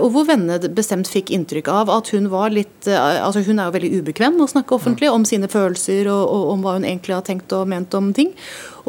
Og 0.00 0.08
hvor 0.14 0.26
vennene 0.28 0.70
bestemt 0.74 1.10
fikk 1.10 1.32
inntrykk 1.34 1.68
av 1.72 1.92
at 1.92 2.10
hun 2.14 2.30
var 2.32 2.52
litt 2.54 2.88
altså 2.88 3.42
Hun 3.44 3.60
er 3.60 3.68
jo 3.68 3.76
veldig 3.76 3.92
ubekvem 4.00 4.40
å 4.40 4.48
snakke 4.50 4.76
offentlig 4.76 5.10
om 5.12 5.26
sine 5.28 5.50
følelser 5.52 6.08
og, 6.12 6.22
og 6.24 6.52
om 6.54 6.64
hva 6.64 6.76
hun 6.78 6.86
egentlig 6.88 7.16
har 7.16 7.26
tenkt 7.26 7.52
og 7.56 7.68
ment 7.70 7.94
om 7.98 8.12
ting. 8.16 8.32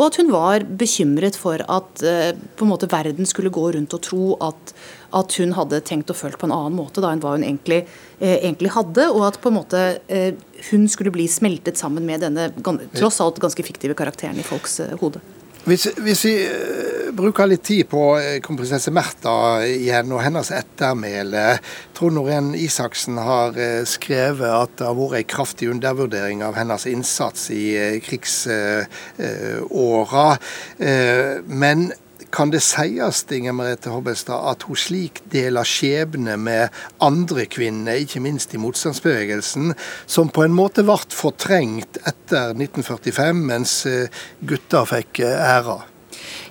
Og 0.02 0.08
at 0.10 0.18
hun 0.18 0.32
var 0.34 0.64
bekymret 0.66 1.36
for 1.38 1.62
at 1.62 2.02
eh, 2.02 2.32
på 2.58 2.66
en 2.66 2.72
måte 2.72 2.90
verden 2.90 3.28
skulle 3.30 3.52
gå 3.54 3.68
rundt 3.76 3.94
og 3.94 4.02
tro 4.02 4.30
at, 4.42 4.74
at 5.14 5.36
hun 5.38 5.54
hadde 5.54 5.84
tenkt 5.86 6.10
og 6.10 6.18
følt 6.18 6.40
på 6.42 6.48
en 6.50 6.56
annen 6.56 6.74
måte 6.74 7.04
da 7.04 7.12
enn 7.14 7.22
hva 7.22 7.36
hun 7.36 7.46
egentlig, 7.46 7.84
eh, 8.18 8.40
egentlig 8.40 8.74
hadde. 8.74 9.06
Og 9.14 9.28
at 9.30 9.38
på 9.44 9.52
en 9.52 9.60
måte 9.60 9.84
eh, 10.10 10.34
hun 10.72 10.90
skulle 10.90 11.14
bli 11.14 11.28
smeltet 11.30 11.78
sammen 11.78 12.08
med 12.10 12.26
denne 12.26 12.50
tross 12.98 13.22
alt 13.22 13.38
ganske 13.44 13.68
fiktive 13.68 13.98
karakteren 14.00 14.42
i 14.42 14.48
folks 14.48 14.80
hode. 15.04 15.22
Hvis, 15.62 15.84
hvis, 16.02 16.26
vi 16.26 16.34
uh, 16.50 17.14
bruker 17.14 17.46
litt 17.46 17.62
tid 17.68 17.86
på 17.92 18.18
uh, 18.18 18.40
kronprinsesse 18.42 18.90
Märtha 18.96 19.62
igjen 19.68 20.10
og 20.16 20.24
hennes 20.26 20.50
ettermæle. 20.58 21.60
Trond 21.98 22.18
Norén 22.18 22.56
Isaksen 22.58 23.18
har 23.22 23.54
skrevet 23.86 24.50
at 24.50 24.74
det 24.80 24.88
har 24.88 24.98
vært 24.98 25.20
en 25.20 25.30
kraftig 25.36 25.70
undervurdering 25.70 26.42
av 26.46 26.58
hennes 26.58 26.86
innsats 26.90 27.52
i 27.54 28.00
krigsåra. 28.02 28.58
men 31.46 31.92
kan 32.32 32.52
det 32.52 32.62
sies 32.64 33.26
Inge 33.32 33.54
Merete 33.56 33.92
Hobbelstad, 33.92 34.48
at 34.52 34.66
hun 34.68 34.80
slik 34.80 35.22
deler 35.32 35.68
skjebne 35.68 36.38
med 36.40 36.82
andre 37.04 37.46
kvinner, 37.52 38.00
ikke 38.00 38.24
minst 38.24 38.56
i 38.56 38.62
motstandsbevegelsen, 38.62 39.74
som 40.06 40.32
på 40.32 40.46
en 40.46 40.56
måte 40.56 40.86
ble 40.88 40.98
fortrengt 41.12 42.00
etter 42.08 42.56
1945, 42.56 43.46
mens 43.52 43.78
eh, 43.90 44.22
gutter 44.48 44.88
fikk 44.90 45.24
eh, 45.26 45.40
æra? 45.56 45.82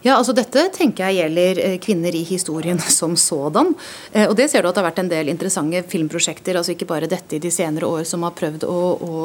Ja, 0.03 0.17
altså 0.17 0.33
Dette 0.35 0.67
tenker 0.75 1.11
jeg 1.11 1.21
gjelder 1.21 1.61
eh, 1.65 1.79
kvinner 1.83 2.17
i 2.17 2.25
historien 2.29 2.81
som 3.01 3.17
sådan. 3.17 3.73
Og 4.27 4.37
det 4.37 4.51
ser 4.51 4.63
du 4.63 4.71
at 4.71 4.77
det 4.77 4.83
har 4.83 4.91
vært 4.91 5.03
en 5.05 5.13
del 5.13 5.33
interessante 5.33 5.85
filmprosjekter, 5.89 6.61
altså 6.61 6.77
ikke 6.77 6.89
bare 6.91 7.11
dette 7.11 7.39
i 7.39 7.43
de 7.43 7.53
senere 7.55 7.89
år, 7.89 8.05
som 8.09 8.25
har 8.27 8.37
prøvd 8.37 8.69
å, 8.69 8.81
å 9.01 9.25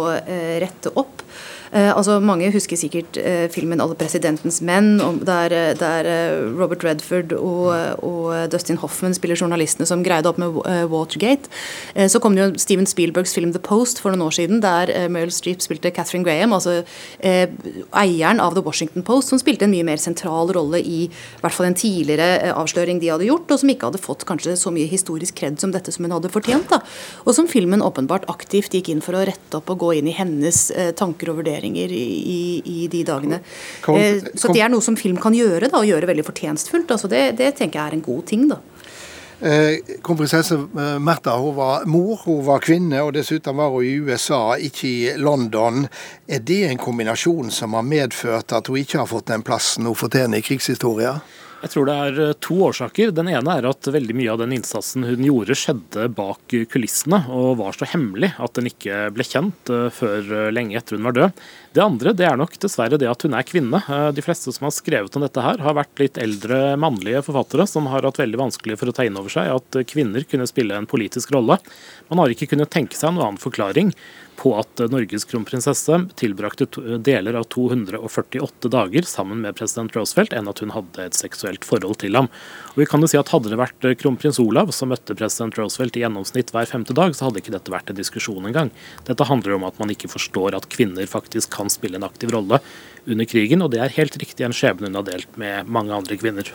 rette 0.63 0.95
opp. 0.95 1.25
Eh, 1.75 1.91
altså 1.91 2.21
Mange 2.23 2.47
husker 2.53 2.79
sikkert 2.79 3.17
eh, 3.19 3.49
filmen 3.51 3.81
'Alle 3.83 3.97
presidentens 3.99 4.61
menn', 4.63 4.95
der, 5.27 5.51
eh, 5.51 5.73
der 5.75 6.07
Robert 6.55 6.83
Redford 6.83 7.33
og, 7.33 7.99
og, 8.03 8.49
Dustin 8.51 8.77
Hoffman 8.77 9.13
spiller 9.13 9.35
journalistene 9.35 9.85
som 9.85 10.03
greide 10.03 10.29
opp 10.29 10.37
med 10.37 10.55
Watergate. 10.89 11.49
Så 11.95 12.19
kom 12.19 12.35
det 12.35 12.43
jo 12.43 12.59
Steven 12.59 12.85
Spielbergs 12.85 13.33
film 13.33 13.51
'The 13.51 13.59
Post' 13.59 13.99
for 13.99 14.11
noen 14.11 14.27
år 14.27 14.33
siden, 14.33 14.61
der 14.61 15.09
Meryl 15.09 15.31
Streep 15.31 15.61
spilte 15.61 15.91
Catherine 15.91 16.23
Graham, 16.23 16.53
altså 16.53 16.83
eieren 17.23 18.39
av 18.39 18.53
The 18.53 18.61
Washington 18.61 19.03
Post, 19.03 19.29
som 19.29 19.39
spilte 19.39 19.65
en 19.65 19.71
mye 19.71 19.83
mer 19.83 19.97
sentral 19.97 20.51
rolle 20.53 20.79
i, 20.79 21.05
i 21.05 21.41
hvert 21.41 21.53
fall 21.53 21.67
en 21.67 21.73
tidligere 21.73 22.53
avsløring 22.53 22.99
de 22.99 23.09
hadde 23.09 23.25
gjort, 23.27 23.51
og 23.51 23.59
som 23.59 23.69
ikke 23.69 23.89
hadde 23.89 24.01
fått 24.01 24.25
kanskje 24.25 24.55
så 24.57 24.71
mye 24.71 24.87
historisk 24.87 25.35
kred 25.35 25.59
som 25.59 25.71
dette 25.71 25.91
som 25.91 26.05
hun 26.05 26.11
hadde 26.11 26.29
fortjent. 26.29 26.69
da. 26.69 26.81
Og 27.25 27.35
som 27.35 27.47
filmen 27.47 27.81
åpenbart 27.81 28.29
aktivt 28.29 28.73
gikk 28.73 28.89
inn 28.89 29.01
for 29.01 29.15
å 29.15 29.25
rette 29.25 29.57
opp 29.57 29.69
og 29.69 29.79
gå 29.79 29.93
inn 29.99 30.07
i 30.07 30.15
hennes 30.15 30.71
tanker 30.95 31.29
og 31.29 31.41
vurderinger 31.41 31.64
vurderinger 31.65 31.91
i, 31.91 32.61
i 32.65 32.87
de 32.87 33.03
dagene. 33.03 33.41
Kom, 33.81 33.97
eh, 33.97 34.23
så 34.35 34.53
det 34.53 34.61
er 34.61 34.69
noe 34.69 34.81
som 34.81 34.95
film 34.95 35.17
kan 35.17 35.33
gjøre, 35.33 35.69
da, 35.69 35.79
og 35.79 35.87
gjøre 35.89 36.07
veldig 36.07 36.25
fortjenstfullt. 36.25 36.91
Altså 36.91 37.07
det, 37.07 37.37
det 37.37 37.55
tenker 37.57 37.79
jeg 37.79 37.87
er 37.87 37.97
en 37.97 38.05
god 38.05 38.25
ting. 38.25 38.47
da. 38.49 38.59
Eh, 39.35 39.81
kronprinsesse 40.01 40.55
eh, 40.55 40.99
Märtha 40.99 41.35
hun 41.37 41.55
var 41.55 41.85
mor, 41.85 42.21
hun 42.25 42.45
var 42.45 42.63
kvinne, 42.63 43.01
og 43.03 43.13
dessuten 43.13 43.57
var 43.57 43.69
hun 43.73 43.83
i 43.83 43.97
USA, 43.99 44.55
ikke 44.57 44.87
i 44.87 45.17
London. 45.17 45.87
Er 46.27 46.39
det 46.39 46.65
en 46.69 46.79
kombinasjon 46.79 47.51
som 47.51 47.73
har 47.75 47.83
medført 47.83 48.53
at 48.55 48.67
hun 48.67 48.79
ikke 48.79 49.01
har 49.01 49.09
fått 49.11 49.27
den 49.27 49.43
plassen 49.43 49.85
hun 49.85 49.97
fortjener 49.97 50.39
i 50.39 50.45
krigshistoria? 50.45 51.19
Jeg 51.63 51.71
tror 51.71 51.87
det 51.87 51.95
er 51.95 52.19
eh, 52.21 52.33
to 52.43 52.57
årsaker. 52.67 53.11
Den 53.15 53.29
ene 53.31 53.53
er 53.57 53.67
at 53.69 53.87
veldig 53.91 54.15
mye 54.17 54.31
av 54.33 54.41
den 54.41 54.53
innsatsen 54.57 55.05
hun 55.07 55.23
gjorde, 55.25 55.55
skjedde 55.57 56.07
bak 56.15 56.55
kulissene 56.71 57.21
og 57.31 57.59
var 57.61 57.77
så 57.77 57.87
hemmelig 57.89 58.33
at 58.41 58.57
den 58.57 58.69
ikke 58.69 59.07
ble 59.15 59.25
kjent 59.25 59.71
eh, 59.73 59.87
før 59.93 60.19
eh, 60.25 60.51
lenge 60.55 60.77
etter 60.77 60.97
hun 60.97 61.07
var 61.07 61.15
død. 61.17 61.45
Det 61.75 61.83
andre 61.83 62.13
det 62.15 62.27
er 62.27 62.39
nok 62.39 62.57
dessverre 62.61 62.99
det 62.99 63.09
at 63.11 63.25
hun 63.25 63.35
er 63.35 63.47
kvinne. 63.47 63.81
De 64.15 64.23
fleste 64.23 64.51
som 64.55 64.67
har 64.67 64.75
skrevet 64.75 65.15
om 65.17 65.25
dette 65.25 65.43
her, 65.43 65.59
har 65.63 65.75
vært 65.75 65.99
litt 65.99 66.19
eldre 66.21 66.59
mannlige 66.79 67.23
forfattere 67.25 67.65
som 67.67 67.89
har 67.91 68.07
hatt 68.07 68.21
veldig 68.21 68.39
vanskelig 68.39 68.77
for 68.79 68.91
å 68.91 68.95
ta 68.95 69.07
inn 69.07 69.19
over 69.19 69.33
seg 69.33 69.51
at 69.51 69.79
kvinner 69.89 70.23
kunne 70.29 70.47
spille 70.47 70.77
en 70.77 70.87
politisk 70.87 71.33
rolle. 71.35 71.57
Man 72.07 72.21
har 72.21 72.31
ikke 72.31 72.47
kunnet 72.53 72.71
tenke 72.71 72.95
seg 72.95 73.11
noen 73.11 73.25
annen 73.25 73.43
forklaring 73.43 73.91
på 74.39 74.51
at 74.59 74.81
Norges 74.91 75.25
kronprinsesse 75.29 75.99
tilbrakte 76.19 76.67
deler 77.03 77.37
av 77.39 77.47
248 77.53 78.71
dager 78.73 79.07
sammen 79.07 79.41
med 79.43 79.57
president 79.57 79.95
Roosevelt, 79.95 80.33
enn 80.35 80.49
at 80.51 80.61
hun 80.63 80.73
hadde 80.75 81.07
et 81.07 81.17
seksuelt 81.17 81.65
forhold 81.67 81.99
til 82.03 82.17
ham. 82.17 82.29
Og 82.73 82.83
vi 82.83 82.89
kan 82.89 83.03
jo 83.03 83.09
si 83.11 83.19
at 83.19 83.31
Hadde 83.35 83.51
det 83.51 83.59
vært 83.59 83.85
kronprins 83.99 84.37
Olav 84.39 84.69
som 84.75 84.93
møtte 84.93 85.15
president 85.17 85.57
Roosevelt 85.59 85.97
i 85.99 86.05
gjennomsnitt 86.05 86.53
hver 86.55 86.69
femte 86.69 86.95
dag, 86.95 87.11
så 87.17 87.27
hadde 87.27 87.41
ikke 87.41 87.55
dette 87.55 87.73
vært 87.73 87.89
en 87.91 87.97
diskusjon 87.99 88.47
engang. 88.47 88.71
Dette 89.09 89.27
handler 89.27 89.57
om 89.57 89.65
at 89.67 89.81
man 89.81 89.91
ikke 89.91 90.11
forstår 90.13 90.55
at 90.55 90.69
kvinner 90.71 91.09
faktisk 91.09 91.51
kan 91.57 91.71
spille 91.73 91.99
en 91.99 92.07
aktiv 92.07 92.31
rolle 92.31 92.61
under 93.05 93.27
krigen, 93.27 93.65
og 93.65 93.73
det 93.73 93.81
er 93.83 93.97
helt 93.97 94.15
riktig 94.21 94.47
en 94.47 94.55
skjebne 94.55 94.87
hun 94.87 94.99
har 95.01 95.09
delt 95.09 95.41
med 95.41 95.67
mange 95.67 95.95
andre 95.95 96.19
kvinner. 96.21 96.53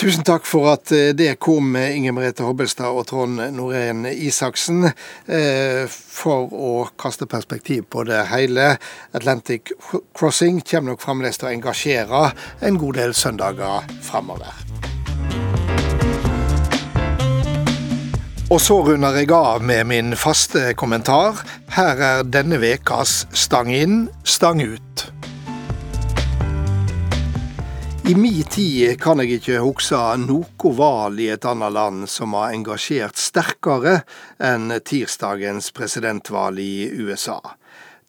Tusen 0.00 0.24
takk 0.24 0.46
for 0.48 0.64
at 0.70 0.88
eh, 0.96 1.10
det 1.12 1.34
kom, 1.44 1.74
Inger 1.76 2.14
Merete 2.16 2.46
Hobbelstad 2.46 2.88
og 2.88 3.04
Trond 3.10 3.36
Norén 3.52 4.06
Isaksen, 4.08 4.86
eh, 4.88 5.82
for 5.90 6.48
å 6.56 6.70
kaste 6.96 7.28
perspektiv 7.28 7.84
på 7.92 8.06
det 8.08 8.22
hele. 8.30 8.70
Atlantic 9.12 9.74
Crossing 10.16 10.62
kommer 10.64 10.94
nok 10.94 11.04
fremdeles 11.04 11.36
til 11.36 11.50
å 11.50 11.52
engasjere 11.52 12.22
en 12.64 12.80
god 12.80 12.96
del 12.96 13.12
søndager 13.12 13.92
fremover. 14.08 14.64
Og 18.48 18.56
så 18.56 18.80
runder 18.88 19.20
jeg 19.20 19.34
av 19.36 19.60
med 19.60 19.84
min 19.92 20.16
faste 20.16 20.70
kommentar. 20.80 21.44
Her 21.76 22.06
er 22.08 22.24
denne 22.24 22.56
vekas 22.64 23.26
Stang 23.36 23.68
inn, 23.68 24.06
stang 24.24 24.64
ut. 24.64 25.10
I 28.10 28.14
mi 28.18 28.42
tid 28.42 28.96
kan 28.98 29.20
jeg 29.22 29.36
ikke 29.38 29.60
huske 29.62 29.94
noe 30.18 30.70
valg 30.74 31.20
i 31.22 31.28
et 31.30 31.44
annet 31.46 31.70
land 31.76 32.08
som 32.10 32.32
har 32.34 32.50
engasjert 32.56 33.14
sterkere 33.20 34.00
enn 34.42 34.72
tirsdagens 34.82 35.70
presidentvalg 35.76 36.58
i 36.58 36.90
USA. 37.04 37.36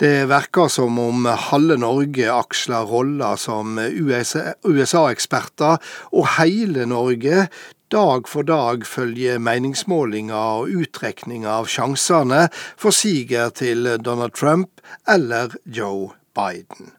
Det 0.01 0.25
virker 0.31 0.71
som 0.73 0.97
om 1.03 1.27
halve 1.49 1.77
Norge 1.83 2.25
aksler 2.33 2.87
roller 2.89 3.37
som 3.37 3.77
USA-eksperter, 3.77 5.77
og 6.17 6.25
hele 6.39 6.87
Norge 6.89 7.45
dag 7.93 8.25
for 8.31 8.41
dag 8.47 8.87
følger 8.89 9.37
meningsmålinger 9.37 10.63
og 10.63 10.73
utrekninger 10.81 11.51
av 11.59 11.69
sjansene 11.69 12.47
for 12.55 12.89
siger 12.89 13.53
til 13.53 13.85
Donald 14.01 14.33
Trump 14.33 14.81
eller 15.05 15.53
Joe 15.69 16.09
Biden 16.33 16.89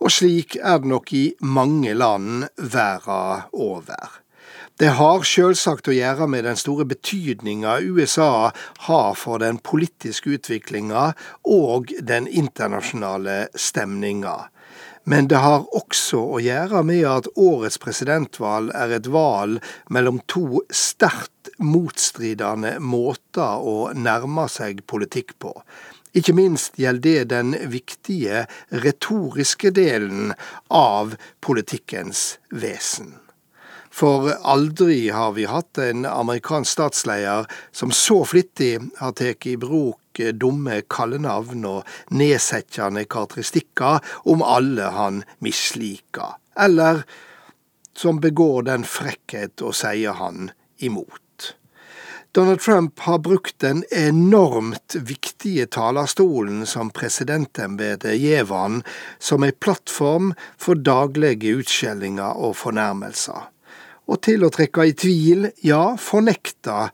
og 0.00 0.12
slik 0.12 0.58
er 0.60 0.82
det 0.82 0.92
nok 0.92 1.12
i 1.16 1.24
mange 1.40 1.94
land 1.94 2.46
verden 2.56 3.50
over. 3.52 4.22
Det 4.76 4.90
har 4.98 5.22
selvsagt 5.24 5.88
å 5.88 5.94
gjøre 5.96 6.26
med 6.28 6.44
den 6.44 6.58
store 6.60 6.84
betydninga 6.84 7.78
USA 7.80 8.50
har 8.88 9.14
for 9.16 9.40
den 9.40 9.56
politiske 9.64 10.34
utviklinga 10.36 11.06
og 11.48 11.94
den 12.04 12.28
internasjonale 12.28 13.46
stemninga. 13.56 14.36
Men 15.08 15.30
det 15.30 15.38
har 15.40 15.64
også 15.78 16.20
å 16.36 16.42
gjøre 16.42 16.82
med 16.84 17.04
at 17.08 17.30
årets 17.38 17.78
presidentvalg 17.80 18.72
er 18.74 18.96
et 18.98 19.08
valg 19.08 19.64
mellom 19.88 20.18
to 20.28 20.64
sterkt 20.68 21.52
motstridende 21.62 22.74
måter 22.82 23.62
å 23.62 23.92
nærme 23.94 24.48
seg 24.50 24.82
politikk 24.90 25.36
på. 25.40 25.54
Ikke 26.16 26.32
minst 26.32 26.78
gjelder 26.80 27.04
det 27.04 27.28
den 27.34 27.52
viktige 27.68 28.46
retoriske 28.72 29.70
delen 29.76 30.32
av 30.72 31.14
politikkens 31.44 32.38
vesen. 32.50 33.18
For 33.96 34.28
aldri 34.44 35.08
har 35.08 35.32
vi 35.36 35.46
hatt 35.48 35.78
en 35.80 36.04
amerikansk 36.08 36.72
statsleder 36.72 37.46
som 37.72 37.92
så 37.92 38.22
flittig 38.28 38.74
har 38.98 39.14
tatt 39.16 39.46
i 39.48 39.56
bruk 39.60 40.20
dumme 40.40 40.82
kallenavn 40.92 41.64
og 41.68 41.88
nedsettende 42.12 43.04
karakteristikker 43.04 44.04
om 44.28 44.44
alle 44.44 44.90
han 44.96 45.22
misliker, 45.44 46.36
eller 46.56 47.04
som 47.96 48.20
begår 48.20 48.68
den 48.68 48.84
frekkhet 48.84 49.64
å 49.64 49.72
sie 49.76 50.12
han 50.20 50.50
imot. 50.76 51.25
Donald 52.36 52.60
Trump 52.60 53.00
har 53.00 53.18
brukt 53.18 53.58
den 53.58 53.84
enormt 53.90 54.94
viktige 54.94 55.66
talerstolen 55.66 56.66
som 56.66 56.90
presidentembetet 56.92 58.18
gjev 58.20 58.52
han, 58.52 58.82
som 59.18 59.46
ei 59.46 59.54
plattform 59.56 60.34
for 60.60 60.76
daglige 60.76 61.54
utskjellinger 61.62 62.36
og 62.36 62.58
fornærmelser. 62.60 63.48
Og 64.12 64.20
til 64.28 64.44
å 64.44 64.52
trekke 64.52 64.84
i 64.84 64.92
tvil, 64.92 65.48
ja, 65.64 65.96
fornekte, 65.96 66.90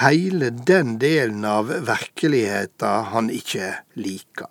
heile 0.00 0.48
den 0.72 0.96
delen 1.02 1.44
av 1.44 1.68
virkeligheten 1.68 3.12
han 3.12 3.28
ikke 3.28 3.74
liker. 4.00 4.48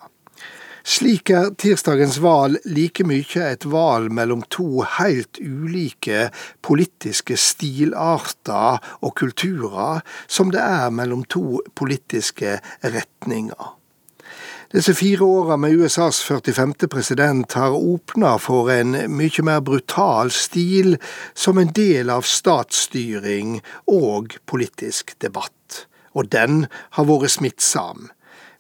Slik 0.86 1.32
er 1.34 1.48
tirsdagens 1.58 2.20
valg 2.22 2.60
like 2.70 3.02
mye 3.10 3.42
et 3.42 3.64
valg 3.66 4.12
mellom 4.14 4.44
to 4.54 4.84
helt 5.00 5.40
ulike 5.42 6.28
politiske 6.62 7.40
stilarter 7.42 8.78
og 9.02 9.16
kulturer 9.18 10.04
som 10.30 10.52
det 10.54 10.62
er 10.62 10.94
mellom 10.94 11.24
to 11.26 11.64
politiske 11.74 12.60
retninger. 12.84 13.72
Disse 14.76 14.94
fire 14.94 15.26
åra 15.26 15.58
med 15.58 15.74
USAs 15.74 16.20
45. 16.22 16.76
president 16.94 17.58
har 17.58 17.74
åpna 17.74 18.36
for 18.38 18.70
en 18.70 18.94
mye 19.10 19.46
mer 19.48 19.66
brutal 19.66 20.30
stil 20.30 21.00
som 21.34 21.58
en 21.58 21.74
del 21.74 22.14
av 22.14 22.30
statsstyring 22.30 23.58
og 23.90 24.38
politisk 24.46 25.16
debatt. 25.18 25.88
Og 26.14 26.30
den 26.30 26.68
har 26.94 27.10
vært 27.10 27.34
smittsam. 27.40 28.12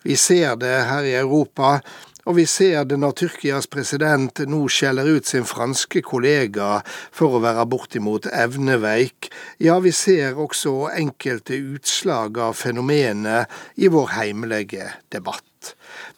Vi 0.05 0.17
ser 0.17 0.57
det 0.61 0.73
her 0.89 1.05
i 1.05 1.15
Europa, 1.17 1.79
og 2.25 2.37
vi 2.39 2.45
ser 2.49 2.87
det 2.89 2.97
når 3.01 3.15
Tyrkias 3.21 3.67
president 3.71 4.41
nå 4.49 4.63
skjeller 4.71 5.07
ut 5.17 5.29
sin 5.29 5.45
franske 5.45 6.01
kollega 6.05 6.79
for 7.13 7.37
å 7.37 7.41
være 7.43 7.65
bortimot 7.69 8.27
evneveik. 8.33 9.29
Ja, 9.61 9.77
vi 9.83 9.93
ser 9.93 10.39
også 10.41 10.89
enkelte 10.95 11.57
utslag 11.75 12.39
av 12.41 12.57
fenomenet 12.57 13.51
i 13.77 13.91
vår 13.93 14.15
heimlige 14.17 14.89
debatt. 15.13 15.75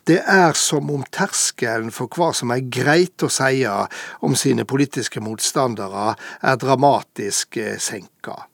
Det 0.07 0.19
er 0.23 0.55
som 0.55 0.89
om 0.91 1.03
terskelen 1.11 1.91
for 1.95 2.11
hva 2.15 2.31
som 2.35 2.51
er 2.55 2.67
greit 2.71 3.23
å 3.23 3.31
si 3.31 3.63
om 3.67 4.35
sine 4.35 4.63
politiske 4.67 5.23
motstandere, 5.23 6.13
er 6.41 6.59
dramatisk 6.59 7.59
eh, 7.59 7.75
senka. 7.79 8.45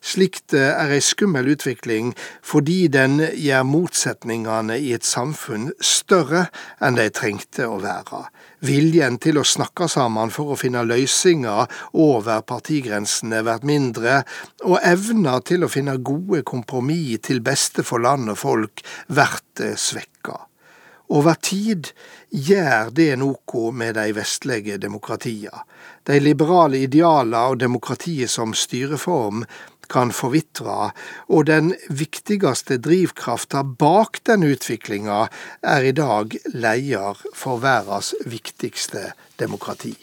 Slikt 0.00 0.54
eh, 0.56 0.70
er 0.72 0.94
ei 0.96 1.02
skummel 1.04 1.50
utvikling 1.52 2.14
fordi 2.46 2.88
den 2.92 3.18
gjør 3.20 3.66
motsetningene 3.68 4.78
i 4.80 4.94
et 4.96 5.04
samfunn 5.04 5.68
større 5.84 6.46
enn 6.80 6.96
de 6.96 7.08
trengte 7.12 7.68
å 7.68 7.76
være. 7.82 8.24
Viljen 8.64 9.18
til 9.20 9.40
å 9.40 9.44
snakke 9.44 9.88
sammen 9.92 10.32
for 10.32 10.52
å 10.54 10.58
finne 10.60 10.86
løsninger 10.88 11.80
over 12.00 12.44
partigrensene 12.48 13.42
blir 13.44 13.64
mindre, 13.68 14.20
og 14.64 14.80
evna 14.80 15.38
til 15.44 15.64
å 15.64 15.72
finne 15.72 15.98
gode 16.00 16.42
kompromiss 16.48 17.26
til 17.28 17.44
beste 17.44 17.84
for 17.84 18.00
land 18.00 18.32
og 18.32 18.40
folk 18.40 18.84
blir 19.08 19.76
svekka. 19.76 20.46
Over 21.10 21.34
tid 21.42 21.88
gjør 22.30 22.92
det 22.94 23.16
noe 23.18 23.62
med 23.74 23.96
de 23.98 24.12
vestlige 24.14 24.76
demokratiene. 24.78 25.64
De 26.06 26.20
liberale 26.22 26.84
idealene 26.86 27.40
og 27.50 27.58
demokratiet 27.58 28.30
som 28.30 28.54
styreform 28.54 29.42
kan 29.90 30.12
forvitre, 30.14 30.90
og 31.28 31.48
den 31.50 31.72
viktigste 31.88 32.78
drivkrafta 32.82 33.62
bak 33.64 34.22
den 34.28 34.46
utviklinga 34.46 35.24
er 35.62 35.88
i 35.88 35.94
dag 35.96 36.36
leder 36.54 37.18
for 37.34 37.62
verdens 37.64 38.14
viktigste 38.24 39.10
demokrati. 39.40 39.96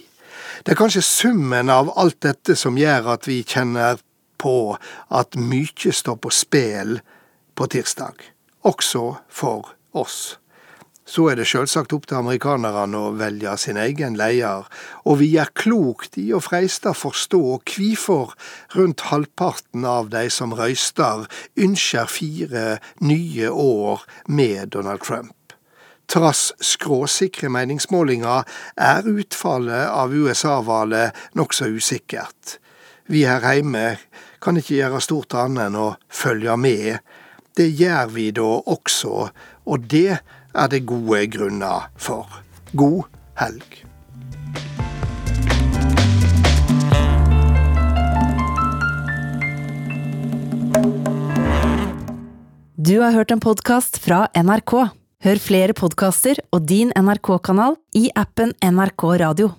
Det 0.64 0.74
er 0.74 0.80
kanskje 0.80 1.06
summen 1.06 1.70
av 1.70 1.92
alt 2.00 2.20
dette 2.26 2.56
som 2.58 2.78
gjør 2.80 3.14
at 3.16 3.28
vi 3.30 3.42
kjenner 3.46 4.02
på 4.42 4.78
at 5.10 5.38
mye 5.40 5.94
står 5.94 6.20
på 6.22 6.34
spill 6.34 7.00
på 7.58 7.70
tirsdag, 7.74 8.20
også 8.68 9.06
for 9.30 9.74
oss. 9.98 10.38
Så 11.08 11.30
er 11.32 11.38
det 11.40 11.48
selvsagt 11.48 11.94
opp 11.96 12.10
til 12.10 12.20
amerikanerne 12.20 13.00
å 13.00 13.14
velge 13.16 13.54
sin 13.62 13.80
egen 13.80 14.18
leder, 14.20 14.68
og 15.08 15.22
vi 15.22 15.30
er 15.40 15.54
klokt 15.56 16.18
i 16.20 16.26
å 16.36 16.42
freiste 16.44 16.92
forstå 16.92 17.42
hvorfor 17.64 18.36
rundt 18.76 19.06
halvparten 19.08 19.88
av 19.88 20.12
de 20.12 20.26
som 20.34 20.52
røyster, 20.58 21.24
ønsker 21.56 22.12
fire 22.12 22.68
nye 23.00 23.52
år 23.52 24.04
med 24.28 24.76
Donald 24.76 25.06
Trump. 25.08 25.34
Trass 26.12 26.54
skråsikre 26.64 27.50
meningsmålinger 27.52 28.48
er 28.80 29.08
utfallet 29.08 29.88
av 29.92 30.14
USA-valget 30.16 31.16
nokså 31.36 31.68
usikkert. 31.72 32.60
Vi 33.08 33.24
her 33.28 33.44
hjemme 33.44 33.98
kan 34.44 34.60
ikke 34.60 34.76
gjøre 34.78 35.04
stort 35.04 35.36
annet 35.40 35.70
enn 35.70 35.80
å 35.80 35.90
følge 36.12 36.56
med. 36.60 37.00
Det 37.56 37.68
gjør 37.80 38.12
vi 38.16 38.32
da 38.36 38.48
også, 38.72 39.30
og 39.68 39.88
det 39.92 40.20
er 40.58 40.72
det 40.72 40.86
gode 40.90 41.26
grunner 41.34 41.90
for. 41.96 42.26
God 42.74 43.06
helg. 43.38 43.84
Du 52.78 53.00
har 53.02 53.12
hørt 53.12 53.34
en 53.36 53.44
podkast 53.44 54.00
fra 54.00 54.28
NRK. 54.38 54.74
Hør 55.26 55.40
flere 55.42 55.74
podkaster 55.76 56.40
og 56.54 56.68
din 56.70 56.94
NRK-kanal 56.96 57.76
i 57.98 58.08
appen 58.16 58.54
NRK 58.64 59.10
Radio. 59.26 59.58